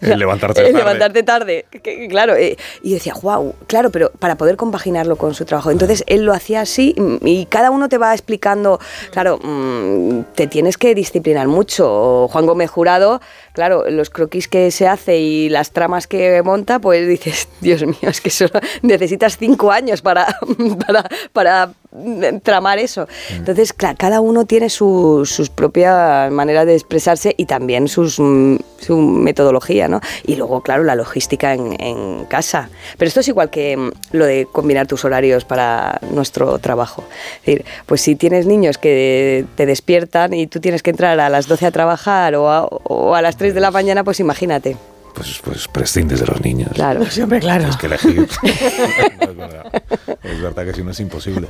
El 0.00 0.18
levantarte 0.18 0.60
el 0.62 0.68
tarde. 0.68 0.78
levantarte 0.78 1.22
tarde, 1.22 1.66
que- 1.70 1.80
que- 1.82 2.08
claro, 2.08 2.34
eh, 2.34 2.56
y 2.82 2.94
decía, 2.94 3.12
wow, 3.20 3.54
claro, 3.66 3.90
pero 3.90 4.10
para 4.18 4.36
poder 4.36 4.56
compaginarlo 4.56 5.16
con 5.16 5.34
su 5.34 5.44
trabajo. 5.44 5.70
Entonces 5.70 6.02
él 6.06 6.22
lo 6.24 6.32
hacía 6.32 6.62
así 6.62 6.94
mm, 6.96 7.16
y 7.26 7.44
cada 7.44 7.70
uno 7.70 7.90
te 7.90 7.98
va 7.98 8.14
explicando, 8.14 8.80
claro, 9.12 9.38
mm, 9.42 10.20
te 10.34 10.46
tienes 10.46 10.78
que 10.78 10.94
disciplinar 10.94 11.48
mucho. 11.48 12.28
Juan 12.28 12.46
Gómez 12.46 12.70
Jurado, 12.70 13.20
claro, 13.52 13.84
los 13.90 14.10
croquis 14.10 14.48
que 14.48 14.70
se 14.70 14.86
hace 14.86 15.18
y 15.18 15.48
las 15.48 15.72
tramas 15.72 16.06
que 16.06 16.42
monta, 16.42 16.78
pues 16.78 17.06
dices, 17.08 17.48
Dios 17.60 17.82
mío, 17.84 17.96
es 18.02 18.20
que 18.20 18.30
solo 18.30 18.52
necesitas 18.82 19.36
cinco 19.38 19.70
años 19.70 20.02
para, 20.02 20.26
para, 20.86 21.04
para 21.32 21.72
mm, 21.92 22.38
tramar 22.42 22.78
eso. 22.78 23.06
Entonces, 23.30 23.72
claro, 23.72 23.96
cada 23.98 24.20
uno 24.20 24.44
tiene 24.44 24.70
su- 24.70 25.22
sus 25.26 25.50
propias 25.50 26.30
maneras 26.32 26.66
de 26.66 26.74
expresarse 26.74 27.34
y 27.36 27.46
también 27.46 27.88
sus, 27.88 28.18
mm, 28.18 28.56
su 28.78 28.96
metodología, 28.96 29.88
¿no? 29.88 30.00
Y 30.24 30.36
luego, 30.36 30.62
claro, 30.62 30.84
la 30.84 30.94
logística 30.94 31.52
en, 31.54 31.76
en 31.80 32.24
casa. 32.26 32.70
Pero 32.98 33.08
esto 33.08 33.20
es 33.20 33.28
igual 33.28 33.50
que 33.50 33.76
mm, 33.76 33.90
lo 34.12 34.26
de 34.26 34.46
combinar 34.50 34.86
tus 34.86 35.04
horarios 35.04 35.44
para 35.44 35.98
nuestro 36.10 36.58
trabajo. 36.58 37.04
Es 37.40 37.46
decir, 37.46 37.64
pues 37.86 38.00
si 38.00 38.14
tienes 38.16 38.46
niños 38.46 38.78
que 38.78 39.44
te 39.56 39.66
despiertan 39.66 40.32
y 40.34 40.46
tú 40.46 40.60
tienes 40.60 40.82
que 40.82 40.90
entrar 40.90 41.18
a 41.20 41.28
las 41.28 41.46
12 41.46 41.66
a 41.66 41.70
trabajar 41.70 42.34
o 42.36 42.48
a, 42.50 42.64
o 42.64 43.14
a 43.14 43.22
las 43.22 43.36
3 43.40 43.54
de 43.54 43.60
la 43.60 43.70
mañana, 43.70 44.04
pues 44.04 44.20
imagínate. 44.20 44.76
Pues, 45.14 45.40
pues 45.44 45.68
prescindes 45.68 46.20
de 46.20 46.26
los 46.26 46.40
niños. 46.40 46.70
Claro. 46.74 47.04
Siempre, 47.06 47.40
claro. 47.40 47.68
Es 47.68 47.76
que 47.76 47.86
elegir. 47.86 48.26
es 48.42 49.36
verdad. 49.36 49.82
Es 50.22 50.40
verdad 50.42 50.64
que 50.64 50.72
si 50.72 50.82
no 50.82 50.90
es 50.92 51.00
imposible. 51.00 51.48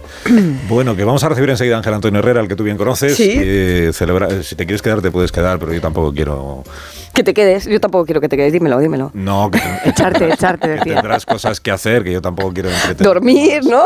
Bueno, 0.68 0.96
que 0.96 1.05
vamos 1.05 1.23
a 1.25 1.29
recibir 1.29 1.51
enseguida 1.51 1.77
a 1.77 1.79
Ángel 1.79 1.94
Antonio 1.94 2.18
Herrera, 2.20 2.40
al 2.40 2.49
que 2.49 2.57
tú 2.57 2.64
bien 2.64 2.77
conoces. 2.77 3.16
Sí. 3.16 3.33
Eh, 3.37 3.90
celebra- 3.92 4.42
si 4.42 4.55
te 4.57 4.64
quieres 4.66 4.83
quedar, 4.83 5.01
te 5.03 5.11
puedes 5.11 5.31
quedar, 5.33 5.59
pero 5.59 5.73
yo 5.73 5.81
tampoco 5.81 6.12
quiero. 6.12 6.64
Que 7.14 7.23
te 7.25 7.35
quedes. 7.35 7.66
Yo 7.66 7.81
tampoco 7.81 8.05
quiero 8.07 8.20
que 8.20 8.29
te 8.29 8.37
quedes. 8.37 8.53
Dímelo, 8.53 8.79
dímelo. 8.79 9.11
No, 9.14 9.51
que, 9.51 9.59
te- 9.59 9.90
Echarte, 9.90 10.33
echarte, 10.33 10.68
que 10.68 10.75
decía. 10.75 10.94
tendrás 10.94 11.27
cosas 11.27 11.61
que 11.61 11.70
hacer, 11.70 12.03
que 12.05 12.12
yo 12.12 12.23
tampoco 12.23 12.53
quiero 12.53 12.70
entretener. 12.70 13.03
Dormir, 13.03 13.64
¿no? 13.64 13.85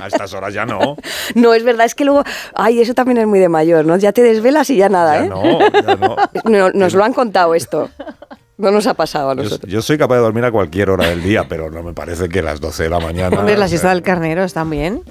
A 0.00 0.06
estas 0.06 0.32
horas 0.32 0.52
ya 0.54 0.64
no. 0.66 0.96
No, 1.34 1.54
es 1.54 1.62
verdad, 1.64 1.86
es 1.86 1.94
que 1.94 2.04
luego, 2.04 2.22
ay, 2.54 2.80
eso 2.80 2.94
también 2.94 3.18
es 3.18 3.26
muy 3.26 3.38
de 3.38 3.48
mayor, 3.48 3.84
¿no? 3.84 3.96
Ya 3.96 4.12
te 4.12 4.22
desvelas 4.22 4.70
y 4.70 4.76
ya 4.76 4.88
nada, 4.88 5.18
Ya 5.20 5.24
¿eh? 5.24 5.28
no, 5.28 5.58
ya 5.60 5.96
no. 5.96 6.16
No, 6.44 6.70
nos 6.70 6.94
lo 6.94 7.04
han 7.04 7.12
contado 7.12 7.54
esto. 7.54 7.90
No 8.58 8.70
nos 8.72 8.86
ha 8.86 8.94
pasado 8.94 9.30
a 9.30 9.34
Yo, 9.36 9.42
nosotros. 9.44 9.72
yo 9.72 9.80
soy 9.82 9.96
capaz 9.98 10.16
de 10.16 10.20
dormir 10.22 10.44
a 10.44 10.50
cualquier 10.50 10.90
hora 10.90 11.06
del 11.08 11.22
día, 11.22 11.46
pero 11.48 11.70
no 11.70 11.82
me 11.82 11.92
parece 11.94 12.28
que 12.28 12.40
a 12.40 12.42
las 12.42 12.60
12 12.60 12.82
de 12.84 12.90
la 12.90 12.98
mañana. 13.00 13.38
Hombre, 13.38 13.56
la 13.56 13.68
siesta 13.68 13.90
del 13.90 14.02
carnero 14.02 14.42
está 14.44 14.64
bien. 14.64 15.02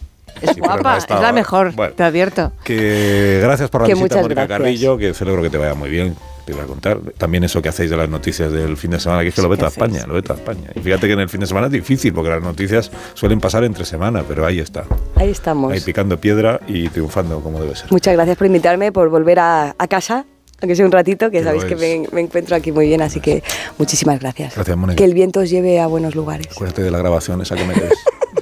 Es 0.42 0.52
Sí, 0.52 0.60
no 0.62 0.68
guapa, 0.68 0.96
ha 0.96 0.98
es 0.98 1.10
la 1.10 1.30
¿eh? 1.30 1.34
mejor, 1.34 1.74
Bueno. 1.74 1.94
te 1.96 2.04
advierto. 2.04 2.52
Que 2.64 3.40
gracias 3.42 3.70
por 3.70 3.82
la 3.82 3.88
Que 3.88 3.94
visita, 3.96 4.18
Mónica 4.22 4.34
gracias. 4.46 4.60
Carrillo, 4.60 4.98
que 4.98 5.14
celebro 5.14 5.42
que 5.42 5.50
te 5.50 5.58
vaya 5.58 5.74
muy 5.74 5.90
bien. 5.90 6.16
Te 6.46 6.54
voy 6.54 6.62
a 6.62 6.66
contar. 6.66 7.00
También 7.18 7.44
eso 7.44 7.62
que 7.62 7.70
hacéis 7.70 7.90
de 7.90 7.98
las 7.98 8.08
noticias 8.08 8.52
del 8.52 8.78
fin 8.78 8.92
de 8.92 9.00
semana, 9.00 9.22
que 9.24 9.30
es 9.30 9.36
que 9.36 9.42
lo 9.42 9.50
ve 9.50 9.56
¿Qué 9.56 9.60
toda 9.62 9.68
hacéis? 9.70 9.88
España, 9.88 10.08
lo 10.08 10.14
ve 10.14 10.22
toda 10.22 10.36
España. 10.40 10.70
Y 10.76 10.80
fíjate 10.82 11.08
que 11.08 11.14
en 11.14 11.20
el 11.22 11.30
fin 11.30 11.40
de 11.42 11.48
semana 11.48 11.68
es 11.68 11.74
difícil, 11.74 12.14
porque 12.14 12.30
las 12.30 12.42
noticias 12.44 12.92
suelen 13.16 13.40
pasar 13.42 13.64
entre 13.64 13.84
semana, 13.86 14.24
pero 14.28 14.46
ahí 14.46 14.60
está. 14.60 14.84
Ahí 15.16 15.30
estamos. 15.30 15.72
Ahí 15.74 15.80
picando 15.82 16.20
piedra 16.20 16.60
y 16.68 16.88
triunfando 16.90 17.40
como 17.42 17.60
debe 17.60 17.76
ser. 17.76 17.92
Muchas 17.92 18.14
gracias 18.14 18.38
por 18.38 18.48
invitarme, 18.48 18.92
por 18.92 19.10
volver 19.10 19.40
a, 19.40 19.76
a 19.78 19.88
casa, 19.88 20.26
aunque 20.62 20.76
sea 20.76 20.86
un 20.86 20.92
ratito, 20.92 21.30
que 21.30 21.44
sabéis 21.44 21.66
que 21.66 21.76
me, 21.76 22.08
me 22.12 22.22
encuentro 22.22 22.56
aquí 22.56 22.72
muy 22.72 22.88
bien, 22.88 23.02
así 23.02 23.20
que 23.20 23.44
muchísimas 23.78 24.20
gracias. 24.20 24.56
Gracias, 24.56 24.78
Mónica. 24.78 24.98
Que 24.98 25.04
el 25.04 25.14
viento 25.14 25.42
os 25.42 25.50
lleve 25.50 25.80
a 25.80 25.88
buenos 25.88 26.16
lugares. 26.16 26.48
Acuérdate 26.52 26.84
de 26.84 26.92
la 26.92 26.98
grabación 26.98 27.42
esa 27.42 27.56
que 27.56 27.66
metes. 27.66 27.92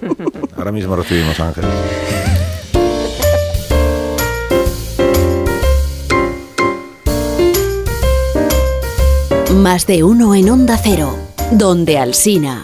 Ahora 0.58 0.72
mismo 0.72 0.96
recibimos 0.96 1.40
a 1.40 1.48
Ángel. 1.48 1.66
Más 9.54 9.88
de 9.88 10.04
uno 10.04 10.36
en 10.36 10.50
Onda 10.50 10.78
Cero, 10.82 11.18
donde 11.52 11.98
Alsina. 11.98 12.64